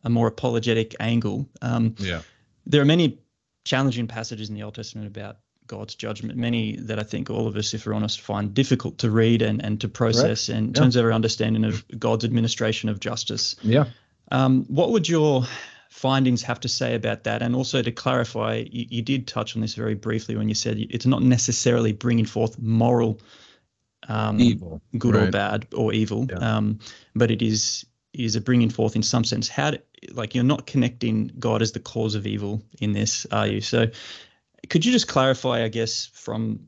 [0.04, 2.22] a more apologetic angle, um, Yeah.
[2.66, 3.18] there are many
[3.64, 7.56] challenging passages in the Old Testament about God's judgment, many that I think all of
[7.56, 10.72] us, if we're honest, find difficult to read and, and to process in Yeah.
[10.72, 13.56] terms of our understanding of God's administration of justice.
[13.62, 13.86] Yeah.
[14.30, 15.44] Um, what would your
[15.90, 17.42] findings have to say about that?
[17.42, 20.78] And also to clarify, you, you did touch on this very briefly when you said
[20.78, 23.20] it's not necessarily bringing forth moral
[24.08, 24.80] um, Evil.
[24.98, 26.56] good or bad or evil, Yeah.
[26.56, 26.78] um,
[27.16, 27.84] but it is
[28.16, 29.48] is a bringing forth in some sense.
[29.48, 29.78] How do,
[30.12, 33.60] like you're not connecting God as the cause of evil in this, are you?
[33.60, 33.86] So
[34.68, 36.66] could you just clarify, I guess, from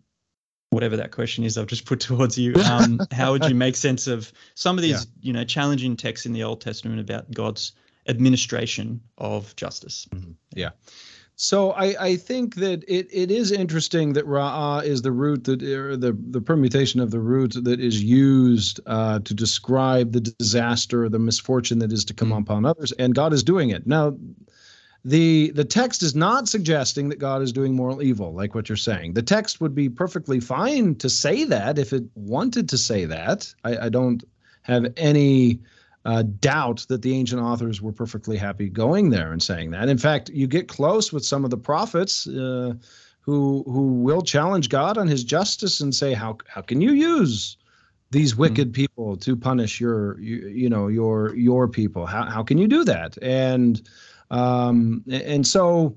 [0.71, 4.07] whatever that question is I've just put towards you, um, how would you make sense
[4.07, 7.73] of some of these, you know, challenging texts in the Old Testament about God's
[8.07, 10.07] administration of justice?
[11.41, 15.63] So I, I think that it, it is interesting that Ra'ah is the root that
[15.63, 21.09] or the the permutation of the root that is used uh, to describe the disaster
[21.09, 22.41] the misfortune that is to come Mm.
[22.41, 24.17] upon others, and God is doing it now.
[25.05, 28.77] The the text is not suggesting that God is doing moral evil, like what you're
[28.77, 29.15] saying.
[29.15, 33.55] The text would be perfectly fine to say that if it wanted to say that.
[33.63, 34.25] I, I don't
[34.63, 35.61] have any
[36.09, 39.91] uh, doubt that the ancient authors were perfectly happy going there and saying that.
[39.91, 42.73] In fact, you get close with some of the prophets uh,
[43.21, 47.59] who who will challenge God on His justice and say, "How how can you use
[48.11, 52.07] these wicked people to punish your you, you know your your people?
[52.07, 53.83] How how can you do that?" And
[54.31, 55.95] um, and so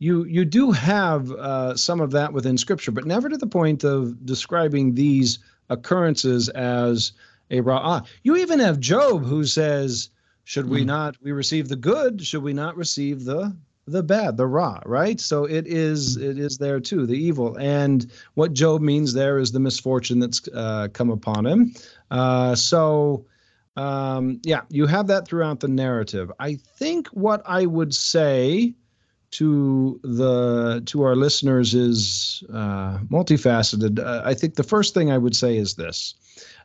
[0.00, 3.84] you you do have uh, some of that within Scripture, but never to the point
[3.84, 5.38] of describing these
[5.70, 7.12] occurrences as
[7.60, 8.02] a.
[8.22, 10.10] You even have Job who says,
[10.44, 10.86] "Should we Mm.
[10.86, 12.22] not we receive the good?
[12.22, 13.54] Should we not receive the
[13.86, 15.20] the bad, the ra?" Right.
[15.20, 17.56] So it is it is there too, the evil.
[17.58, 21.74] And what Job means there is the misfortune that's uh, come upon him.
[22.10, 23.26] Uh, so
[23.76, 26.30] um, yeah, you have that throughout the narrative.
[26.38, 28.74] I think what I would say
[29.32, 33.98] to the to our listeners is uh, multifaceted.
[33.98, 36.14] Uh, I think the first thing I would say is this: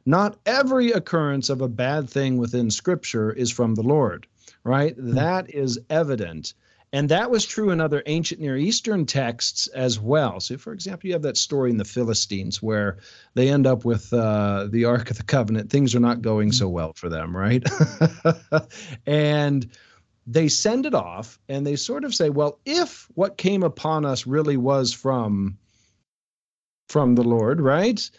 [0.08, 4.26] not every occurrence of a bad thing within Scripture is from the Lord.
[4.64, 4.96] Right?
[4.98, 6.54] That is evident.
[6.94, 10.40] And that was true in other ancient Near Eastern texts as well.
[10.40, 12.98] So, for example, you have that story in the Philistines where
[13.34, 15.70] they end up with uh, the Ark of the Covenant.
[15.70, 17.64] Things are not going so well for them, right?
[19.06, 19.70] and
[20.26, 24.26] they send it off and they sort of say, well, if what came upon us
[24.26, 25.58] really was from
[26.88, 28.10] from the Lord, right?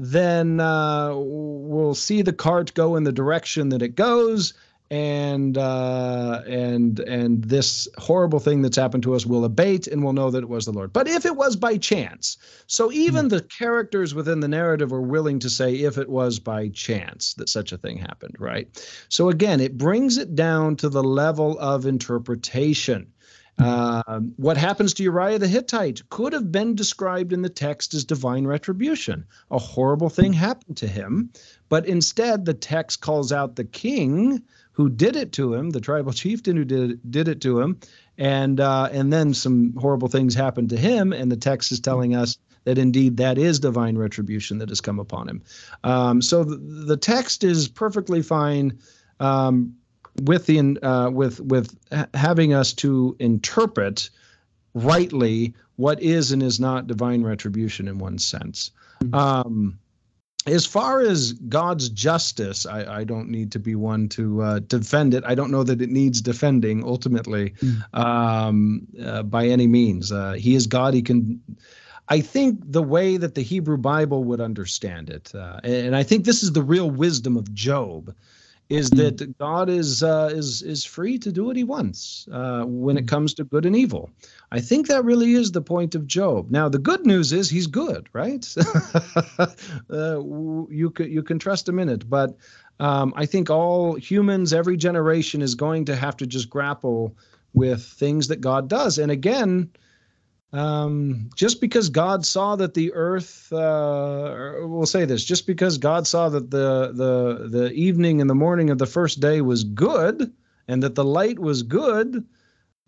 [0.00, 4.54] Then uh, we'll see the cart go in the direction that it goes,
[4.92, 10.12] and uh, and and this horrible thing that's happened to us will abate, and we'll
[10.12, 10.92] know that it was the Lord.
[10.92, 12.36] But if it was by chance,
[12.68, 16.68] so even the characters within the narrative are willing to say if it was by
[16.68, 18.68] chance that such a thing happened, right?
[19.08, 23.12] So again, it brings it down to the level of interpretation.
[23.58, 28.04] Um, what happens to Uriah the Hittite could have been described in the text as
[28.04, 29.24] divine retribution.
[29.50, 31.30] A horrible thing happened to him,
[31.68, 34.42] but instead the text calls out the king
[34.72, 37.80] who did it to him, the tribal chieftain who did did it to him,
[38.16, 42.14] and uh, and then some horrible things happened to him, and the text is telling
[42.14, 45.42] us that indeed that is divine retribution that has come upon him.
[45.82, 48.78] Um, so the, the text is perfectly fine.
[49.18, 49.74] Um,
[50.22, 51.76] with the uh, with with
[52.14, 54.10] having us to interpret
[54.74, 58.70] rightly what is and is not divine retribution in one sense.
[59.02, 59.14] Mm-hmm.
[59.14, 59.78] Um,
[60.46, 65.14] as far as God's justice, I, I, don't need to be one to uh, defend
[65.14, 65.22] it.
[65.26, 67.94] I don't know that it needs defending ultimately mm.
[67.94, 70.10] um, uh, by any means.
[70.10, 70.94] Uh, he is God.
[70.94, 71.40] He can.
[72.08, 76.24] I think the way that the Hebrew Bible would understand it, uh, and I think
[76.24, 78.14] this is the real wisdom of Job,
[78.68, 78.96] is mm.
[78.96, 83.04] that God is uh, is is free to do what He wants uh, when it
[83.04, 83.08] mm.
[83.08, 84.10] comes to good and evil.
[84.52, 86.50] I think that really is the point of Job.
[86.50, 88.46] Now, the good news is He's good, right?
[89.38, 90.20] uh,
[90.70, 92.36] you can you can trust Him in it, but
[92.80, 97.16] um, I think all humans, every generation, is going to have to just grapple
[97.54, 99.70] with things that God does, and again
[100.52, 106.06] um, just because God saw that the earth, uh, we'll say this, just because God
[106.06, 110.32] saw that the the the evening and the morning of the first day was good,
[110.66, 112.24] and that the light was good,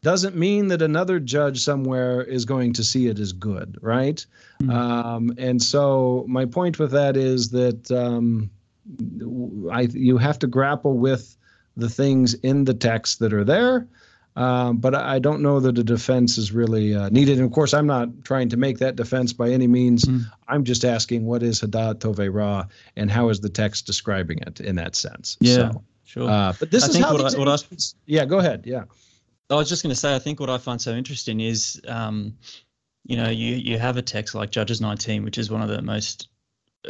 [0.01, 4.25] doesn't mean that another judge somewhere is going to see it as good, right?
[4.63, 4.71] Mm-hmm.
[4.71, 8.51] Um, and so my point with that is that um,
[9.71, 11.37] I you have to grapple with
[11.77, 13.87] the things in the text that are there
[14.41, 17.37] um, but I don't know that a defense is really uh, needed.
[17.37, 20.07] And of course, I'm not trying to make that defense by any means.
[20.07, 20.23] Mm.
[20.49, 22.65] I'm just asking what is Hadad Tove Ra
[22.97, 25.37] and how is the text describing it in that sense?
[25.41, 26.31] Yeah, so, sure.
[26.31, 27.77] Uh, but this I is how what I, what I,
[28.07, 28.63] yeah, go ahead.
[28.65, 28.85] Yeah.
[29.51, 32.39] I was just going to say, I think what I find so interesting is, um,
[33.05, 35.83] you know, you, you have a text like Judges 19, which is one of the
[35.83, 36.29] most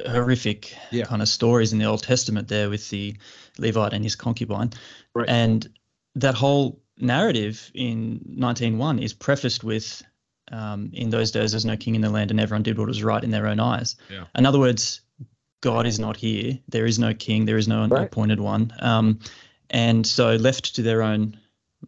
[0.06, 1.04] horrific yeah.
[1.04, 3.16] kind of stories in the Old Testament there with the
[3.58, 4.70] Levite and his concubine.
[5.14, 5.28] Right.
[5.28, 5.68] And
[6.14, 10.02] that whole narrative in 19.1 is prefaced with
[10.52, 13.02] um, in those days there's no king in the land and everyone did what was
[13.02, 13.96] right in their own eyes.
[14.10, 14.24] Yeah.
[14.34, 15.00] In other words,
[15.60, 16.58] God is not here.
[16.68, 17.44] There is no king.
[17.44, 18.04] There is no right.
[18.04, 18.72] appointed one.
[18.80, 19.20] Um,
[19.68, 21.38] and so left to their own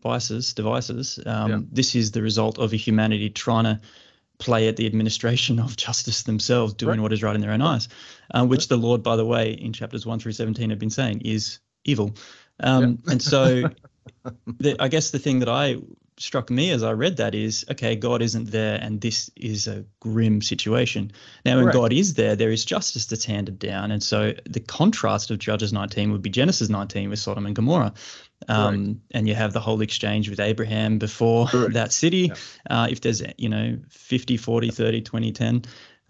[0.02, 1.58] vices, devices, um, yeah.
[1.70, 3.80] this is the result of a humanity trying to
[4.38, 7.02] play at the administration of justice themselves, doing right.
[7.02, 7.88] what is right in their own eyes,
[8.32, 8.68] uh, which right.
[8.70, 12.14] the Lord, by the way, in chapters 1 through 17 have been saying is evil.
[12.60, 13.12] Um, yeah.
[13.12, 13.62] and so
[14.58, 15.76] the, I guess the thing that I
[16.18, 19.84] struck me as I read that is okay, God isn't there, and this is a
[20.00, 21.12] grim situation.
[21.44, 25.30] Now, when God is there, there is justice that's handed down, and so the contrast
[25.30, 27.94] of Judges 19 would be Genesis 19 with Sodom and Gomorrah.
[28.48, 28.96] Um, right.
[29.12, 31.72] And you have the whole exchange with Abraham before right.
[31.72, 32.28] that city.
[32.28, 32.34] Yeah.
[32.68, 35.62] Uh, if there's, you know, 50, 40, 30, 20, 10,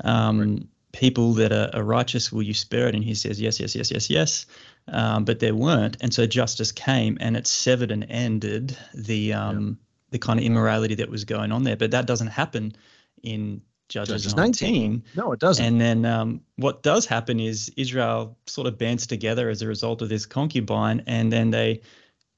[0.04, 0.62] um, right.
[0.92, 2.94] people that are, are righteous, will you spare it?
[2.94, 4.46] And he says, yes, yes, yes, yes, yes
[4.88, 9.66] um, but there weren't, and so justice came and it severed and ended the um,
[9.68, 9.74] yeah.
[10.10, 11.76] the kind of immorality that was going on there.
[11.76, 12.74] But that doesn't happen
[13.22, 14.90] in Judges, Judges 19.
[14.92, 15.04] 19.
[15.16, 15.64] No, it doesn't.
[15.64, 20.00] And then um, what does happen is Israel sort of bands together as a result
[20.02, 21.82] of this concubine, and then they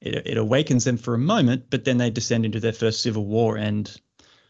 [0.01, 3.25] it, it awakens them for a moment, but then they descend into their first civil
[3.25, 3.99] war, and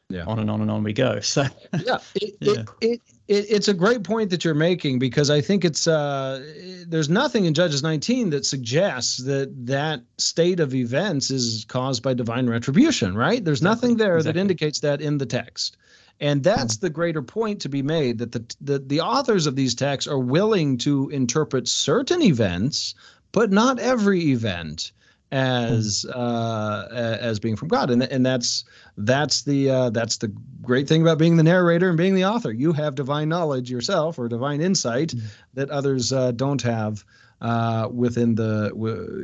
[0.09, 0.23] yeah.
[0.25, 1.19] on and on and on we go.
[1.23, 1.43] So
[1.85, 2.51] yeah, it, yeah.
[2.53, 6.43] It, it, it, it's a great point that you're making because I think it's uh,
[6.87, 12.13] there's nothing in Judges 19 that suggests that that state of events is caused by
[12.13, 13.43] divine retribution, right?
[13.43, 13.89] There's exactly.
[13.89, 14.33] nothing there exactly.
[14.33, 15.77] that indicates that in the text.
[16.21, 19.75] And that's the greater point to be made that the, the the authors of these
[19.75, 22.95] texts are willing to interpret certain events,
[23.31, 24.93] but not every event
[25.35, 28.63] as uh, as being from God, and and that's
[28.97, 30.29] that's the uh, that's the
[30.61, 32.53] great thing about being the narrator and being the author.
[32.53, 35.27] You have divine knowledge yourself or divine insight mm-hmm.
[35.55, 37.03] that others uh, don't have
[37.41, 38.71] uh, within the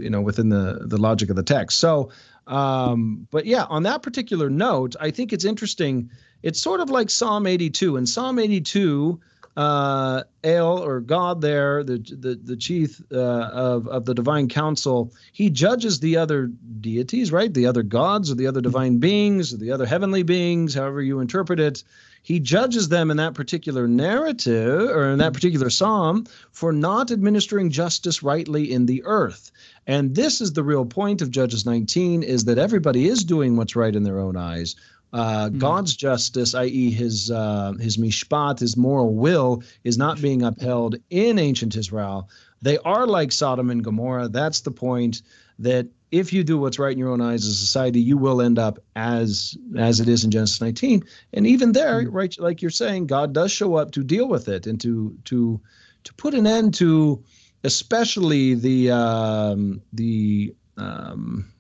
[0.02, 1.80] you know within the the logic of the text.
[1.80, 2.12] So,
[2.46, 6.10] um, but yeah, on that particular note, I think it's interesting.
[6.44, 9.18] It's sort of like Psalm 82, and Psalm 82
[9.58, 15.14] uh, El or God there, the the, the chief uh, of of the divine council,
[15.34, 17.54] he judges the other deities, right?
[17.54, 21.20] The other gods or the other divine beings or the other heavenly beings, however you
[21.20, 21.84] interpret it.
[22.24, 27.72] He judges them in that particular narrative or in that particular psalm for not administering
[27.72, 29.52] justice rightly in the earth.
[29.88, 33.76] And this is the real point of Judges 19 is that everybody is doing what's
[33.76, 34.76] right in their own eyes
[35.14, 40.44] uh, mm God's justice, i.e., his uh, his mishpat, his moral will, is not being
[40.44, 42.30] upheld in ancient Israel.
[42.62, 44.30] They are like Sodom and Gomorrah.
[44.30, 45.22] That's the point.
[45.60, 48.42] That if you do what's right in your own eyes as a society, you will
[48.42, 51.04] end up as as it is in Genesis 19.
[51.34, 54.48] And even there, mm right, like you're saying, God does show up to deal with
[54.48, 55.60] it and to to
[56.04, 57.24] to put an end to,
[57.64, 61.52] especially the um, the um,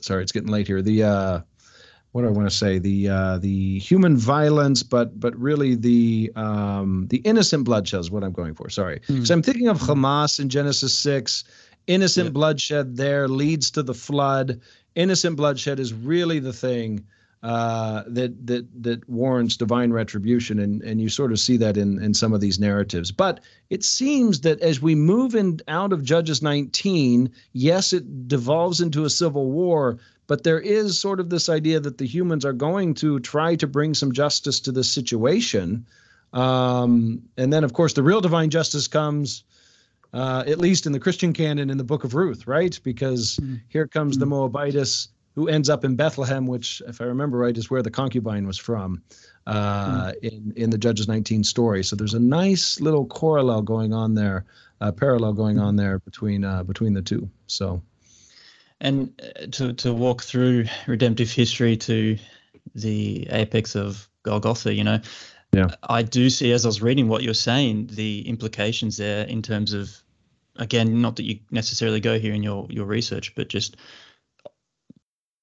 [0.00, 0.82] sorry, it's getting late here.
[0.82, 1.40] The uh,
[2.12, 6.30] what do I want to say the uh, the human violence, but but really the
[6.36, 8.68] um, the innocent bloodshed is what I'm going for.
[8.68, 9.26] Sorry, mm.
[9.26, 11.44] so I'm thinking of Hamas in Genesis six
[11.86, 12.34] innocent yep.
[12.34, 14.60] bloodshed there leads to the flood.
[14.94, 17.04] Innocent bloodshed is really the thing
[17.42, 22.00] uh, that that that warrants divine retribution, and and you sort of see that in
[22.02, 23.10] in some of these narratives.
[23.10, 23.40] But
[23.70, 29.04] it seems that as we move in out of Judges 19, yes, it devolves into
[29.04, 29.98] a civil war,
[30.32, 33.66] but there is sort of this idea that the humans are going to try to
[33.66, 35.84] bring some justice to this situation.
[36.32, 39.44] Um, and then, of course, the real divine justice comes,
[40.14, 42.80] uh, at least in the Christian canon, in the Book of Ruth, right?
[42.82, 43.56] Because mm-hmm.
[43.68, 47.70] here comes the Moabitess who ends up in Bethlehem, which, if I remember right, is
[47.70, 49.02] where the concubine was from
[49.46, 50.18] uh, mm.
[50.22, 51.84] in in the Judges 19 story.
[51.84, 54.46] So there's a nice little parallel going on there,
[54.80, 57.28] uh, parallel going on there between uh, between the two.
[57.48, 57.82] So,
[58.82, 62.18] and uh, to to walk through redemptive history to
[62.74, 65.00] the apex of Golgotha, you know,
[65.52, 69.40] yeah, I do see as I was reading what you're saying, the implications there in
[69.40, 69.96] terms of,
[70.56, 73.76] again, not that you necessarily go here in your your research, but just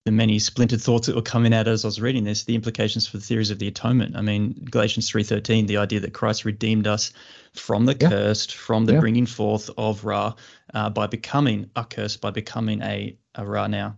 [0.06, 3.08] the many splintered thoughts that were coming out as I was reading this, the implications
[3.08, 4.16] for the theories of the atonement.
[4.16, 7.14] I mean, Galatians 3:13, the idea that Christ redeemed us
[7.54, 8.10] from the yeah.
[8.10, 9.00] cursed, from the yeah.
[9.00, 10.34] bringing forth of Ra,
[10.74, 13.96] uh, by becoming a curse, by becoming a, a Ra now.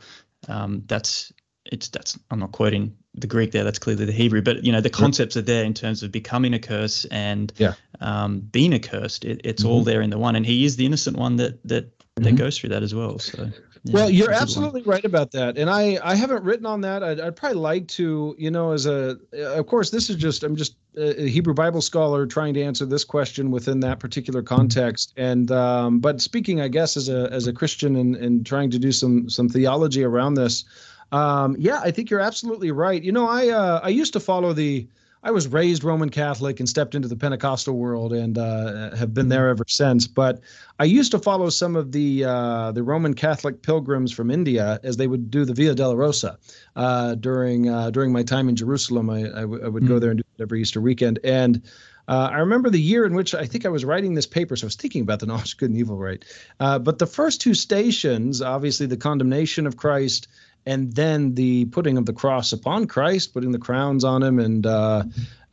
[0.48, 1.32] Um, that's
[1.66, 3.64] it's that's I'm not quoting the Greek there.
[3.64, 6.54] That's clearly the Hebrew, but you know the concepts are there in terms of becoming
[6.54, 7.74] a curse and yeah.
[8.00, 9.26] um, being accursed.
[9.26, 9.72] It, it's mm-hmm.
[9.72, 12.24] all there in the one, and he is the innocent one that that mm-hmm.
[12.24, 13.20] that goes through that as well.
[13.20, 13.52] So
[13.86, 17.04] well, you're absolutely right about that, and I I haven't written on that.
[17.04, 20.56] I'd, I'd probably like to, you know, as a of course this is just I'm
[20.56, 25.52] just a Hebrew Bible scholar trying to answer this question within that particular context, and
[25.52, 28.92] um, but speaking, I guess, as a as a Christian and and trying to do
[28.92, 30.64] some some theology around this.
[31.12, 33.02] Um, yeah, I think you're absolutely right.
[33.02, 34.88] You know, I uh, I used to follow the
[35.24, 39.30] I was raised Roman Catholic and stepped into the Pentecostal world and uh, have been
[39.30, 40.08] there ever since.
[40.08, 40.42] But
[40.80, 44.98] I used to follow some of the uh, the Roman Catholic pilgrims from India as
[44.98, 46.38] they would do the Via Dolorosa
[46.76, 49.10] uh, during uh, during my time in Jerusalem.
[49.10, 49.94] I, I, w- I would mm-hmm.
[49.94, 51.20] go there and do it every Easter weekend.
[51.24, 51.62] And
[52.08, 54.66] uh, I remember the year in which I think I was writing this paper, so
[54.66, 56.26] I was thinking about the knowledge of good and evil, right?
[56.60, 60.28] Uh, but the first two stations, obviously, the condemnation of Christ
[60.66, 64.66] and then the putting of the cross upon Christ, putting the crowns on him, and
[64.66, 65.04] uh,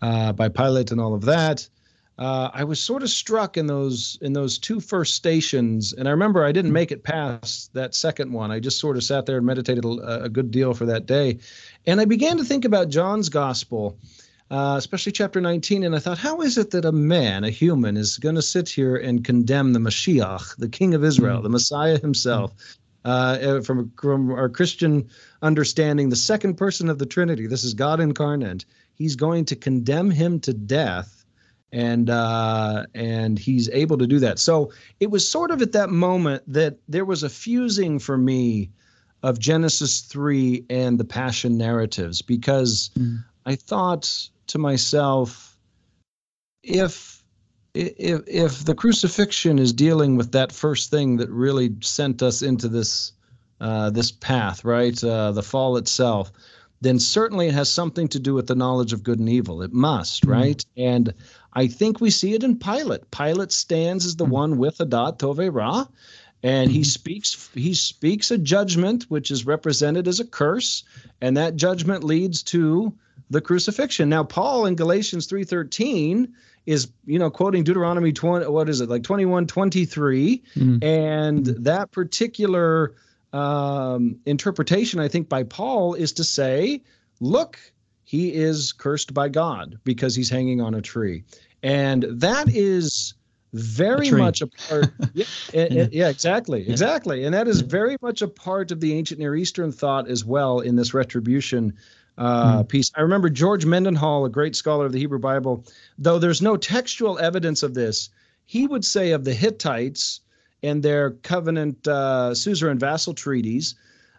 [0.03, 1.69] uh, by Pilate and all of that.
[2.19, 6.11] Uh, I was sort of struck in those in those two first stations, and I
[6.11, 8.51] remember I didn't make it past that second one.
[8.51, 11.39] I just sort of sat there and meditated a, a good deal for that day,
[11.87, 13.97] and I began to think about John's gospel,
[14.51, 17.97] uh, especially chapter 19, and I thought, how is it that a man, a human,
[17.97, 21.45] is going to sit here and condemn the Mashiach, the King of Israel, mm-hmm.
[21.45, 22.53] the Messiah himself,
[23.09, 25.09] uh, from, from our Christian
[25.43, 27.47] understanding, the second person of the Trinity.
[27.47, 28.67] This is God incarnate.
[28.95, 31.25] He's going to condemn him to death,
[31.73, 34.39] and uh, and he's able to do that.
[34.39, 38.71] So it was sort of at that moment that there was a fusing for me
[39.23, 43.25] of Genesis three and the Passion narratives because mm.
[43.47, 45.57] I thought to myself,
[46.63, 47.18] if
[47.79, 52.68] if if the crucifixion is dealing with that first thing that really sent us into
[52.68, 53.12] this
[53.61, 56.31] uh, this path, right, uh, the fall itself,
[56.81, 59.62] then certainly it has something to do with the knowledge of good and evil.
[59.62, 60.33] It must, mm-hmm.
[60.33, 60.64] right?
[60.76, 61.12] And
[61.55, 63.11] I think we see it in Pilate.
[63.11, 64.33] Pilate stands as the mm-hmm.
[64.33, 65.87] one with Adat Tove Ra,
[66.43, 66.85] and he mm-hmm.
[66.85, 70.85] speaks he speaks a judgment which is represented as a curse,
[71.20, 72.93] and that judgment leads to
[73.31, 74.09] the crucifixion.
[74.09, 76.35] Now, Paul in Galatians three thirteen
[76.69, 80.85] is you know quoting Deuteronomy 20 what is it like 21 23 mm.
[80.85, 82.95] and that particular
[83.33, 86.83] um, interpretation I think by Paul is to say
[87.21, 87.59] look
[88.05, 91.25] he is cursed by God because he's hanging on a tree.
[91.62, 93.12] And that is
[93.53, 97.25] very much a part yeah, yeah, yeah, exactly exactly.
[97.25, 100.61] And that is very much a part of the ancient near eastern thought as well
[100.61, 101.75] in this retribution
[102.19, 102.69] uh, mm.
[102.69, 102.93] piece.
[102.95, 105.64] I remember George Mendenhall, a great scholar of the Hebrew Bible,
[105.97, 108.11] though there's no textual evidence of this,
[108.45, 110.21] he would say of the Hittites
[110.62, 113.77] and their covenant uh, suzerain vassal treaties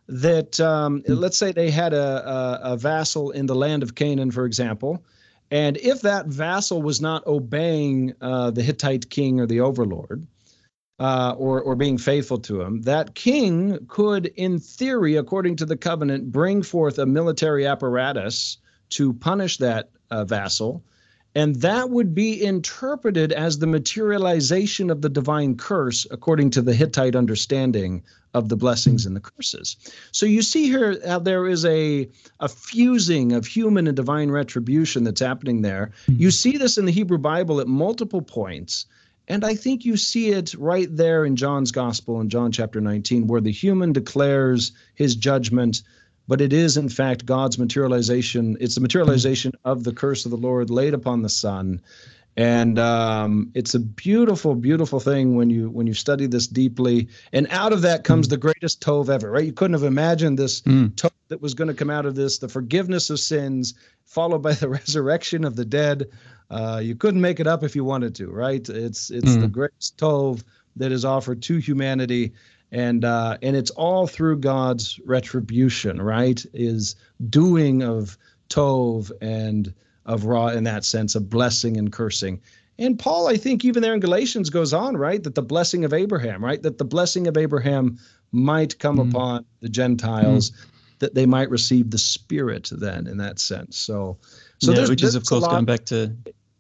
[0.08, 1.20] that um, mm.
[1.20, 5.04] let's say they had a, a, a vassal in the land of Canaan, for example,
[5.52, 10.26] and if that vassal was not obeying uh, the Hittite king or the overlord,
[11.00, 15.78] uh, or or being faithful to him, that king could, in theory, according to the
[15.78, 18.58] covenant, bring forth a military apparatus
[18.90, 20.84] to punish that uh, vassal,
[21.36, 26.74] and that would be interpreted as the materialization of the divine curse, according to the
[26.74, 29.78] Hittite understanding of the blessings and the curses.
[30.12, 35.04] So you see here how there is a a fusing of human and divine retribution
[35.04, 35.92] that's happening there.
[36.08, 38.86] You see this in the Hebrew Bible at multiple points
[39.30, 43.28] And I think you see it right there in John's gospel in John chapter 19,
[43.28, 45.84] where the human declares his judgment,
[46.28, 48.58] but it is in fact God's materialization.
[48.60, 51.80] It's the materialization of the curse of the Lord laid upon the Son.
[52.38, 57.10] And um, it's a beautiful, beautiful thing when you when you study this deeply.
[57.34, 59.44] And out of that comes the greatest tov ever, right?
[59.46, 60.92] You couldn't have imagined this Mm.
[60.92, 63.74] tov that was going to come out of this, the forgiveness of sins,
[64.06, 66.10] followed by the resurrection of the dead.
[66.50, 68.68] Uh, you couldn't make it up if you wanted to, right?
[68.70, 69.52] It's it's the Mm.
[69.52, 70.44] greatest tov
[70.76, 72.34] that is offered to humanity,
[72.72, 76.44] and uh, and it's all through God's retribution, right?
[76.54, 76.96] Is
[77.30, 78.18] doing of
[78.50, 79.74] tov and
[80.06, 82.42] of ra in that sense of blessing and cursing.
[82.80, 85.22] And Paul, I think even there in Galatians goes on, right?
[85.22, 86.62] That the blessing of Abraham, right?
[86.64, 88.00] That the blessing of Abraham
[88.32, 89.10] might come Mm.
[89.10, 90.52] upon the Gentiles,
[91.00, 93.78] that they might receive the Spirit then in that sense.
[93.78, 94.18] So,
[94.60, 96.16] so yeah, which is of course going back to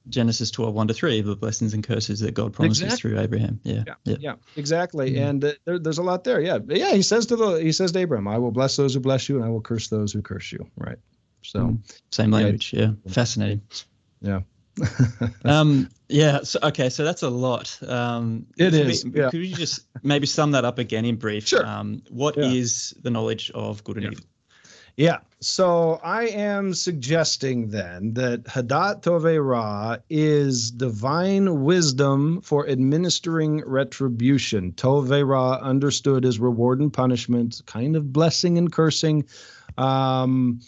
[0.09, 3.11] Genesis 12, 1 to 3, the blessings and curses that God promises Exactly.
[3.11, 3.59] through Abraham.
[3.63, 3.83] Yeah.
[3.87, 4.17] Yeah, Yeah.
[4.19, 5.11] yeah, exactly.
[5.13, 5.29] Mhm.
[5.29, 6.41] And uh, there, there's a lot there.
[6.41, 6.93] Yeah, yeah.
[6.93, 9.35] He says to the he says to Abraham, "I will bless those who bless you,
[9.37, 10.97] and I will curse those who curse you." Right.
[11.41, 11.79] So, Mm.
[12.11, 12.73] Same language.
[12.73, 12.91] Yeah.
[13.07, 13.61] Fascinating.
[14.21, 14.41] yeah.
[15.45, 16.41] um, yeah.
[16.43, 16.89] So, okay.
[16.89, 17.77] So that's a lot.
[17.87, 19.29] Um, It could yeah.
[19.29, 21.47] Could you just maybe sum that up again in brief?
[21.47, 21.65] Sure.
[21.65, 24.23] Um, what is the knowledge of good and evil?
[24.99, 25.19] Yeah.
[25.39, 34.73] So I am suggesting then that Hadat Tove Ra is divine wisdom for administering retribution.
[34.73, 39.25] Tove Ra understood as reward and punishment, kind of blessing and cursing.
[39.77, 40.59] Um,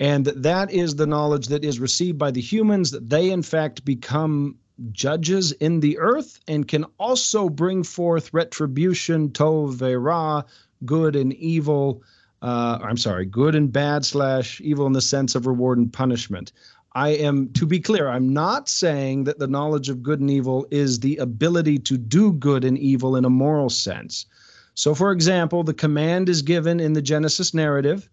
[0.00, 3.84] and that is the knowledge that is received by the humans, that they in fact
[3.84, 4.56] become
[4.90, 10.42] judges in the earth and can also bring forth retribution, Tove Ra,
[10.84, 12.02] good and evil
[12.42, 16.52] uh, I'm sorry, good and bad slash evil in the sense of reward and punishment.
[16.92, 20.66] I am, to be clear, I'm not saying that the knowledge of good and evil
[20.70, 24.26] is the ability to do good and evil in a moral sense.
[24.74, 28.08] So, for example, the command is given in the Genesis narrative,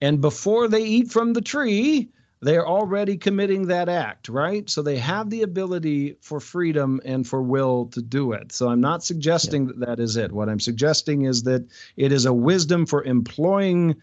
[0.00, 2.10] and before they eat from the tree,
[2.40, 4.68] they are already committing that act, right?
[4.70, 8.52] So they have the ability for freedom and for will to do it.
[8.52, 10.30] So I'm not suggesting that that is it.
[10.32, 11.66] What I'm suggesting is that
[11.96, 13.96] it is a wisdom for employing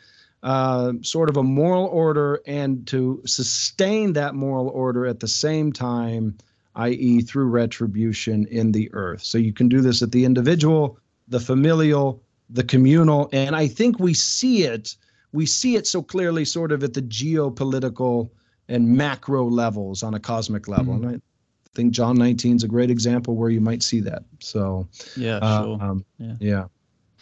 [0.44, 5.72] uh, sort of a moral order and to sustain that moral order at the same
[5.72, 6.38] time,
[6.76, 9.24] i.e., through retribution in the earth.
[9.24, 13.98] So you can do this at the individual, the familial, the communal, and I think
[13.98, 14.96] we see it.
[15.36, 18.30] We see it so clearly, sort of at the geopolitical
[18.70, 20.96] and macro levels on a cosmic level.
[20.96, 21.08] Mhm.
[21.08, 24.24] And I think John 19 is a great example where you might see that.
[24.40, 25.38] So, Yeah.
[25.38, 25.84] uh, sure.
[25.84, 26.36] um, Yeah.
[26.40, 26.66] yeah,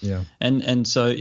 [0.02, 0.24] yeah.
[0.40, 1.16] And and so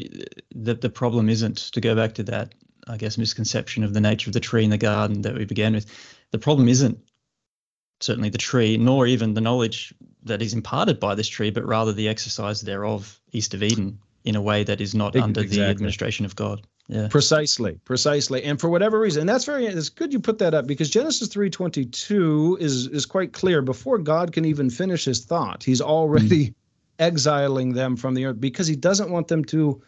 [0.54, 2.54] the the problem isn't to go back to that
[2.88, 5.72] I guess misconception of the nature of the tree in the garden that we began
[5.72, 5.86] with.
[6.32, 6.98] The problem isn't
[8.00, 11.92] certainly the tree, nor even the knowledge that is imparted by this tree, but rather
[11.92, 16.24] the exercise thereof east of Eden in a way that is not under the administration
[16.26, 16.66] of God.
[16.92, 17.08] Yeah.
[17.08, 20.66] Precisely, precisely, and for whatever reason, and that's very it's good you put that up
[20.66, 23.62] because Genesis three twenty two is is quite clear.
[23.62, 26.52] Before God can even finish his thought, He's already
[26.98, 29.80] exiling them from the earth because He doesn't want them to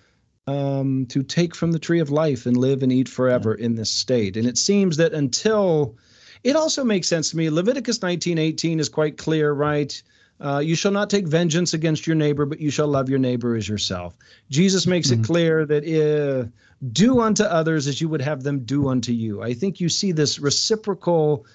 [0.47, 3.91] um, to take from the tree of life and live and eat forever in this
[3.91, 4.39] state.
[4.39, 5.97] And it seems that until
[6.43, 7.51] it also makes sense to me.
[7.51, 10.03] Leviticus nineteen eighteen is quite clear, right?
[10.41, 13.55] Uh, you shall not take vengeance against your neighbor, but you shall love your neighbor
[13.55, 14.17] as yourself.
[14.51, 15.21] Jesus makes Mhm.
[15.21, 16.49] it clear that uh,
[16.93, 19.43] do unto others as you would have them do unto you.
[19.43, 21.47] I think you see this reciprocal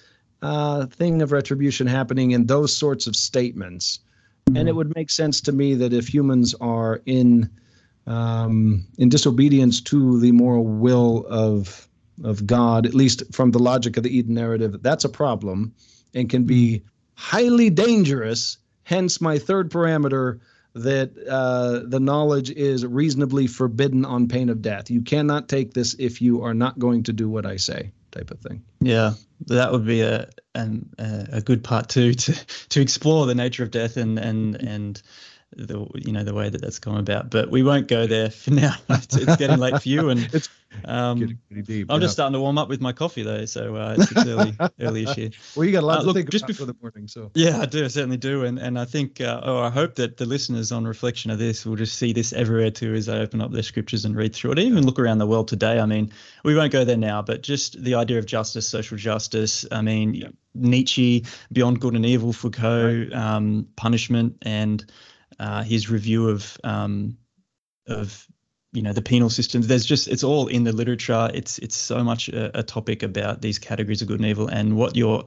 [0.42, 3.98] uh, thing of retribution happening in those sorts of statements.
[4.56, 7.48] And it would make sense to me that if humans are in
[8.06, 11.86] um, in disobedience to the moral will of
[12.24, 15.72] of God, at least from the logic of the Eden narrative, that's a problem
[16.14, 16.82] and can be
[17.14, 18.58] highly dangerous.
[18.90, 20.40] Hence, my third parameter
[20.74, 24.90] that uh, the knowledge is reasonably forbidden on pain of death.
[24.90, 28.32] You cannot take this if you are not going to do what I say, type
[28.32, 28.64] of thing.
[28.80, 29.12] Yeah,
[29.46, 32.32] that would be a an, a good part two to
[32.70, 35.00] to explore the nature of death and and and
[35.56, 37.30] the you know the way that that's come about.
[37.30, 38.74] But we won't go there for now.
[38.90, 40.48] It's, it's getting late for you, and It's
[40.84, 41.86] um, deep.
[41.90, 42.04] I'm yeah.
[42.04, 45.14] just starting to warm up with my coffee though, so uh, it's, it's early early-ish
[45.14, 45.30] here.
[45.56, 47.08] well, you got a lot uh, to look, think just about bef- the morning.
[47.08, 47.84] So Yeah, I do.
[47.84, 48.44] I certainly do.
[48.44, 51.66] And and I think, uh, or I hope that the listeners on reflection of this
[51.66, 54.52] will just see this everywhere too as they open up their scriptures and read through
[54.52, 54.58] it.
[54.60, 55.80] Even look around the world today.
[55.80, 56.12] I mean,
[56.44, 59.66] we won't go there now, but just the idea of justice, social justice.
[59.72, 64.84] I mean, Nietzsche, Beyond Good and Evil, Foucault, um, punishment, and
[65.40, 67.16] uh, his review of um,
[67.88, 68.26] of
[68.72, 69.66] you know the penal systems.
[69.66, 71.30] There's just it's all in the literature.
[71.32, 74.48] It's it's so much a, a topic about these categories of good and evil.
[74.48, 75.24] And what you're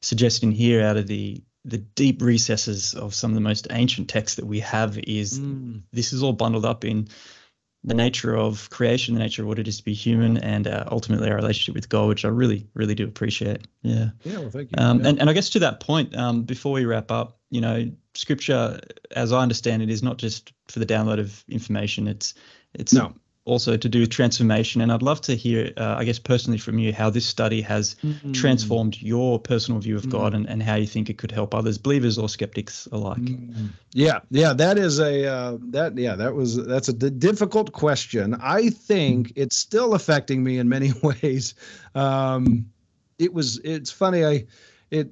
[0.00, 4.36] suggesting here out of the the deep recesses of some of the most ancient texts
[4.36, 5.82] that we have is mm.
[5.92, 7.08] this is all bundled up in
[7.86, 10.84] the nature of creation, the nature of what it is to be human, and uh,
[10.90, 13.66] ultimately our relationship with God, which I really, really do appreciate.
[13.82, 14.10] Yeah.
[14.24, 14.38] Yeah.
[14.38, 14.74] Well, thank you.
[14.76, 15.10] Um, yeah.
[15.10, 18.80] and, and I guess to that point, um, before we wrap up, you know, scripture,
[19.12, 22.08] as I understand it, is not just for the download of information.
[22.08, 22.34] It's
[22.74, 23.14] it's no
[23.46, 24.80] also to do with transformation.
[24.80, 27.94] And I'd love to hear, uh, I guess, personally from you, how this study has
[28.04, 28.32] mm-hmm.
[28.32, 30.10] transformed your personal view of mm-hmm.
[30.10, 33.18] God and, and how you think it could help others, believers or skeptics alike.
[33.18, 33.66] Mm-hmm.
[33.94, 38.36] Yeah, yeah, that is a uh, that yeah that was that's a d- difficult question.
[38.42, 41.54] I think it's still affecting me in many ways.
[41.94, 42.68] Um,
[43.18, 44.44] it was it's funny I
[44.90, 45.10] it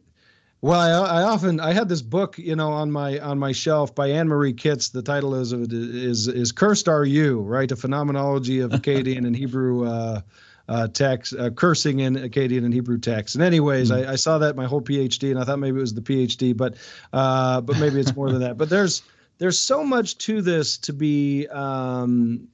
[0.65, 3.95] well, I, I, often I had this book, you know, on my on my shelf
[3.95, 4.91] by Anne Marie Kitz.
[4.91, 9.87] The title is is is "Cursed Are You?" Right, a phenomenology of Akkadian and Hebrew
[9.87, 10.23] uh,
[10.67, 13.35] uh, text, uh, cursing in Akkadian and Hebrew text.
[13.35, 14.09] And anyways, mm-hmm.
[14.09, 16.57] I, I, saw that my whole PhD, and I thought maybe it was the PhD,
[16.57, 16.77] but
[17.13, 18.57] uh, but maybe it's more than that.
[18.57, 19.03] But there's
[19.37, 22.49] there's so much to this to be um,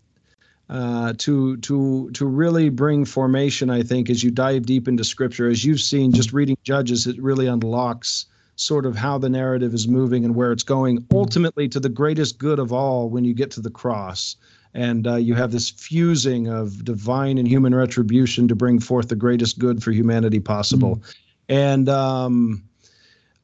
[0.71, 3.71] uh, to to to really bring formation.
[3.71, 7.21] I think as you dive deep into Scripture, as you've seen, just reading Judges, it
[7.21, 11.05] really unlocks sort of how the narrative is moving and where it's going.
[11.13, 14.37] Ultimately, to the greatest good of all, when you get to the cross,
[14.73, 19.17] and uh, you have this fusing of divine and human retribution to bring forth the
[19.17, 21.11] greatest good for humanity possible, mm-hmm.
[21.49, 22.63] and um,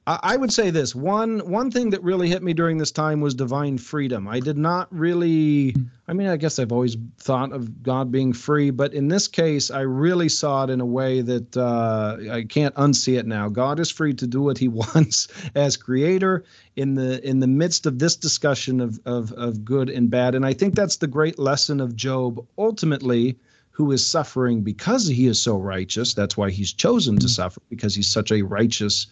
[0.09, 3.35] I would say this one one thing that really hit me during this time was
[3.35, 4.29] divine freedom.
[4.29, 5.75] I did not really
[6.07, 9.69] I mean I guess I've always thought of God being free, but in this case
[9.69, 13.49] I really saw it in a way that uh, I can't unsee it now.
[13.49, 15.27] God is free to do what He wants
[15.57, 16.45] as Creator
[16.77, 20.47] in the in the midst of this discussion of of of good and bad, and
[20.47, 22.47] I think that's the great lesson of Job.
[22.57, 23.41] Ultimately,
[23.73, 26.15] who is suffering because he is so righteous.
[26.15, 29.07] That's why he's chosen to suffer because he's such a righteous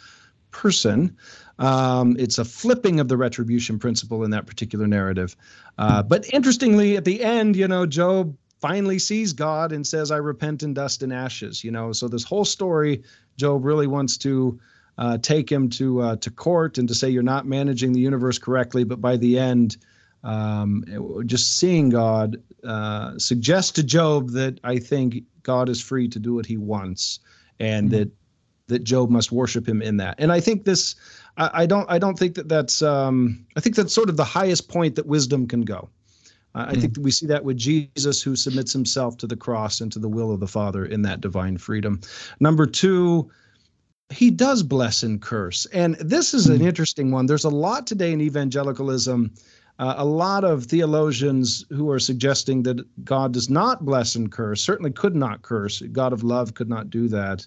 [0.55, 1.15] person.
[1.59, 5.37] Um, it's a flipping of the retribution principle in that particular narrative.
[5.77, 10.17] Uh, but interestingly, at the end, you know, Job finally sees God and says, I
[10.17, 11.63] repent in dust and ashes.
[11.63, 13.03] You know, so this whole story,
[13.37, 14.59] Job really wants to
[14.97, 18.39] uh, take him to uh, to court and to say you're not managing the universe
[18.39, 18.85] correctly.
[18.85, 19.77] But by the end,
[20.23, 20.85] um,
[21.27, 26.35] just seeing God uh, suggests to Job that I think God is free to do
[26.35, 27.19] what he wants
[27.61, 27.99] and mm-hmm.
[27.99, 28.11] that
[28.69, 30.15] that Job must worship him in that.
[30.19, 30.95] And I think this,
[31.37, 34.25] I, I don't, I don't think that that's, um, I think that's sort of the
[34.25, 35.89] highest point that wisdom can go.
[36.55, 36.81] I mm.
[36.81, 39.99] think that we see that with Jesus, who submits himself to the cross and to
[39.99, 42.01] the will of the Father in that divine freedom.
[42.41, 43.31] Number two,
[44.11, 45.67] he does bless and curse.
[45.67, 46.67] And this is an hmm.
[46.67, 47.27] interesting one.
[47.27, 49.33] There's a lot today in evangelicalism,
[49.79, 54.63] uh, a lot of theologians who are suggesting that God does not bless and curse,
[54.63, 55.83] certainly could not curse.
[55.91, 57.47] God of love could not do that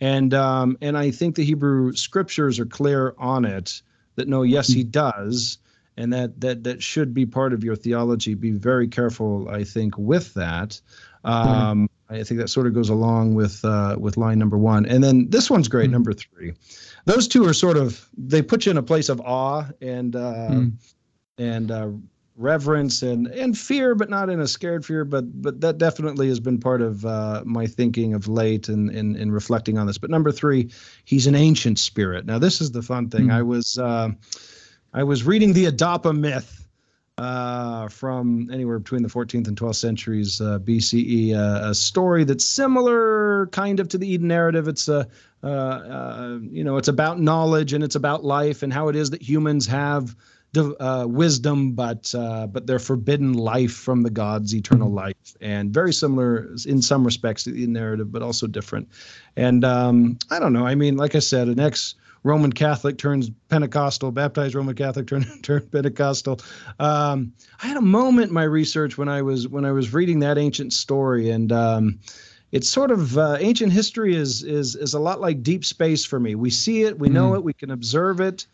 [0.00, 3.82] and um, and I think the Hebrew scriptures are clear on it
[4.16, 5.58] that no, yes, he does,
[5.96, 8.34] and that that that should be part of your theology.
[8.34, 10.80] Be very careful, I think, with that.
[11.24, 15.02] Um, I think that sort of goes along with uh, with line number one, and
[15.02, 15.92] then this one's great, mm.
[15.92, 16.52] number three.
[17.06, 20.48] Those two are sort of they put you in a place of awe and uh,
[20.50, 20.72] mm.
[21.38, 21.88] and uh,
[22.36, 25.04] reverence and and fear, but not in a scared fear.
[25.04, 29.14] But but that definitely has been part of uh, my thinking of late and in,
[29.14, 29.98] in, in, reflecting on this.
[29.98, 30.70] But number three,
[31.04, 32.26] he's an ancient spirit.
[32.26, 33.22] Now this is the fun thing.
[33.22, 33.38] Mm-hmm.
[33.38, 34.10] I was uh,
[34.92, 36.64] I was reading the Adapa myth
[37.18, 42.44] uh, from anywhere between the 14th and 12th centuries uh, BCE, uh, a story that's
[42.44, 44.66] similar kind of to the Eden narrative.
[44.66, 45.08] It's a
[45.42, 49.10] uh, uh, you know it's about knowledge and it's about life and how it is
[49.10, 50.16] that humans have
[50.58, 54.96] uh, wisdom, but uh, but they're forbidden life from the gods, eternal mm-hmm.
[54.96, 58.88] life, and very similar in some respects to the narrative, but also different.
[59.36, 60.66] And um, I don't know.
[60.66, 61.94] I mean, like I said, an ex
[62.24, 66.40] Roman Catholic turns Pentecostal, baptized Roman Catholic turned turned Pentecostal.
[66.80, 67.32] Um,
[67.62, 70.38] I had a moment in my research when I was when I was reading that
[70.38, 71.98] ancient story, and um,
[72.50, 76.18] it's sort of uh, ancient history is is is a lot like deep space for
[76.18, 76.34] me.
[76.34, 77.36] We see it, we know mm.
[77.36, 78.46] it, we can observe it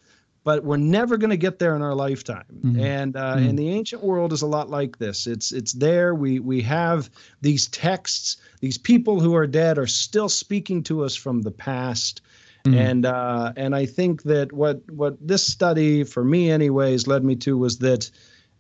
[0.43, 2.45] but we're never going to get there in our lifetime.
[2.65, 2.81] Mm-hmm.
[2.81, 3.49] And uh, mm-hmm.
[3.49, 5.27] and the ancient world is a lot like this.
[5.27, 6.15] It's it's there.
[6.15, 7.11] We we have
[7.41, 8.39] these texts.
[8.61, 12.23] These people who are dead are still speaking to us from the past.
[12.65, 12.79] Mm-hmm.
[12.79, 17.37] And uh, and I think that what what this study for me anyways led me
[17.37, 18.11] to was that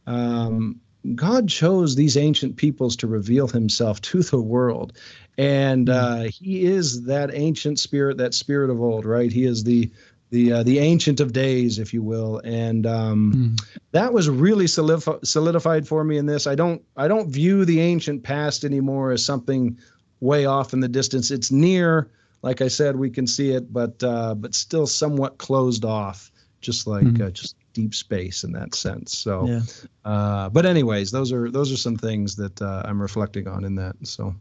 [0.06, 0.80] um,
[1.14, 4.94] God chose these ancient peoples to reveal Himself to the world,
[5.38, 6.22] and mm-hmm.
[6.22, 9.32] uh, He is that ancient spirit, that spirit of old, right?
[9.32, 9.90] He is the
[10.30, 13.78] the uh, the ancient of days, if you will, and um, mm.
[13.92, 16.46] that was really solidif- solidified for me in this.
[16.46, 19.76] I don't I don't view the ancient past anymore as something
[20.20, 21.30] way off in the distance.
[21.30, 22.10] It's near
[22.42, 26.30] like I said, we can see it, but uh, but still somewhat closed off,
[26.60, 27.26] just like Mhm.
[27.26, 29.16] uh, just deep space in that sense.
[29.16, 29.62] So, Yeah.
[30.04, 33.74] uh, but anyways, those are those are some things that uh, I'm reflecting on in
[33.76, 33.96] that.
[34.02, 34.34] So,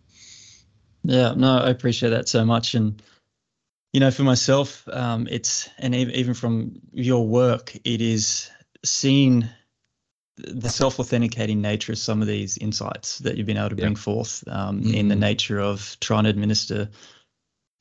[1.03, 2.76] Yeah, no, I appreciate that so much.
[2.76, 3.02] And,
[3.94, 8.49] you know, for myself, um, it's, and ev- even from your work, it is
[8.86, 9.48] seeing
[10.38, 13.86] the self authenticating nature of some of these insights that you've been able to Yeah.
[13.86, 16.90] bring forth um, in the nature of trying to administer,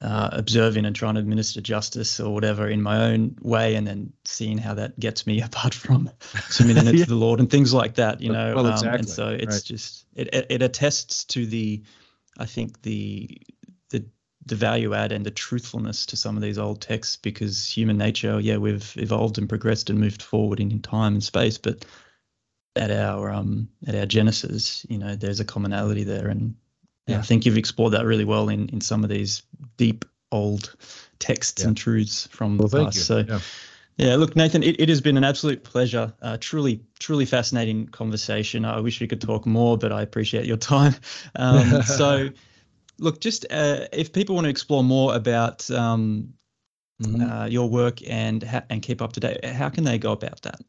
[0.00, 4.12] uh, observing and trying to administer justice or whatever in my own way, and then
[4.24, 6.10] seeing how that gets me apart from
[6.48, 7.04] submitting it Yeah.
[7.04, 8.54] to the Lord and things like that, you know.
[8.54, 9.64] Well, um, and so it's right.
[9.64, 11.82] just, it, it, it attests to the,
[12.38, 13.38] I think the
[14.48, 18.40] the value add and the truthfulness to some of these old texts because human nature,
[18.40, 21.84] yeah, we've evolved and progressed and moved forward in, time and space, but
[22.76, 26.54] at our um at our genesis, you know, there's a commonality there, and.
[27.06, 27.20] Yeah.
[27.20, 29.42] I think you've explored that really well in in some of these
[29.78, 30.76] deep old
[31.18, 31.68] texts Yeah.
[31.68, 33.06] and truths from well, the past.
[33.06, 33.38] So Yeah.
[33.96, 36.12] yeah, look, Nathan, it, it has been an absolute pleasure.
[36.20, 38.66] Uh, truly, truly fascinating conversation.
[38.66, 40.94] I wish we could talk more, but I appreciate your time.
[41.34, 42.28] Um, so,
[42.98, 46.34] look, just uh, if people want to explore more about um,
[47.00, 47.44] Mhm.
[47.44, 50.42] uh, your work and ha- and keep up to date, how can they go about
[50.42, 50.60] that?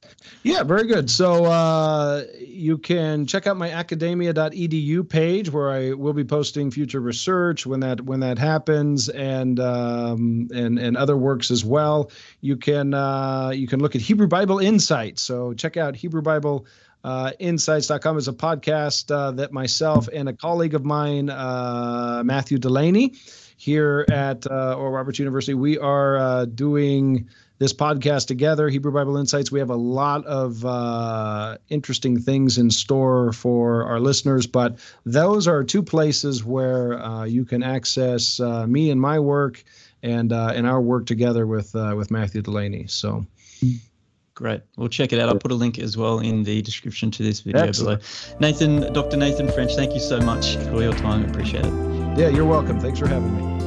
[0.44, 1.10] Yeah, very good.
[1.10, 7.00] So uh, you can check out my academia.edu page where I will be posting future
[7.00, 12.12] research when that when that happens, and um, and and other works as well.
[12.42, 15.24] You can uh, you can look at Hebrew Bible Insights.
[15.24, 16.68] So check out Hebrew Bible.
[17.04, 22.58] Uh, insights.com is a podcast uh, that myself and a colleague of mine, uh, Matthew
[22.58, 23.16] Delaney,
[23.60, 27.28] here at uh, Oral Roberts University, we are uh, doing
[27.60, 29.52] this podcast together, Hebrew Bible Insights.
[29.52, 35.46] We have a lot of uh, interesting things in store for our listeners, but those
[35.46, 39.62] are two places where uh, you can access uh, me and my work
[40.02, 42.88] and uh, and our work together with uh, with Matthew Delaney.
[42.88, 43.26] So
[44.40, 44.62] Great.
[44.78, 45.28] We'll check it out.
[45.28, 48.02] I'll put a link as well in the description to this video Excellent.
[48.02, 48.40] below.
[48.40, 49.18] Nathan, Dr.
[49.18, 51.26] Nathan French, thank you so much for your time.
[51.30, 51.74] Appreciate it.
[52.18, 52.80] yeah, you're welcome.
[52.80, 53.59] Thanks for having me.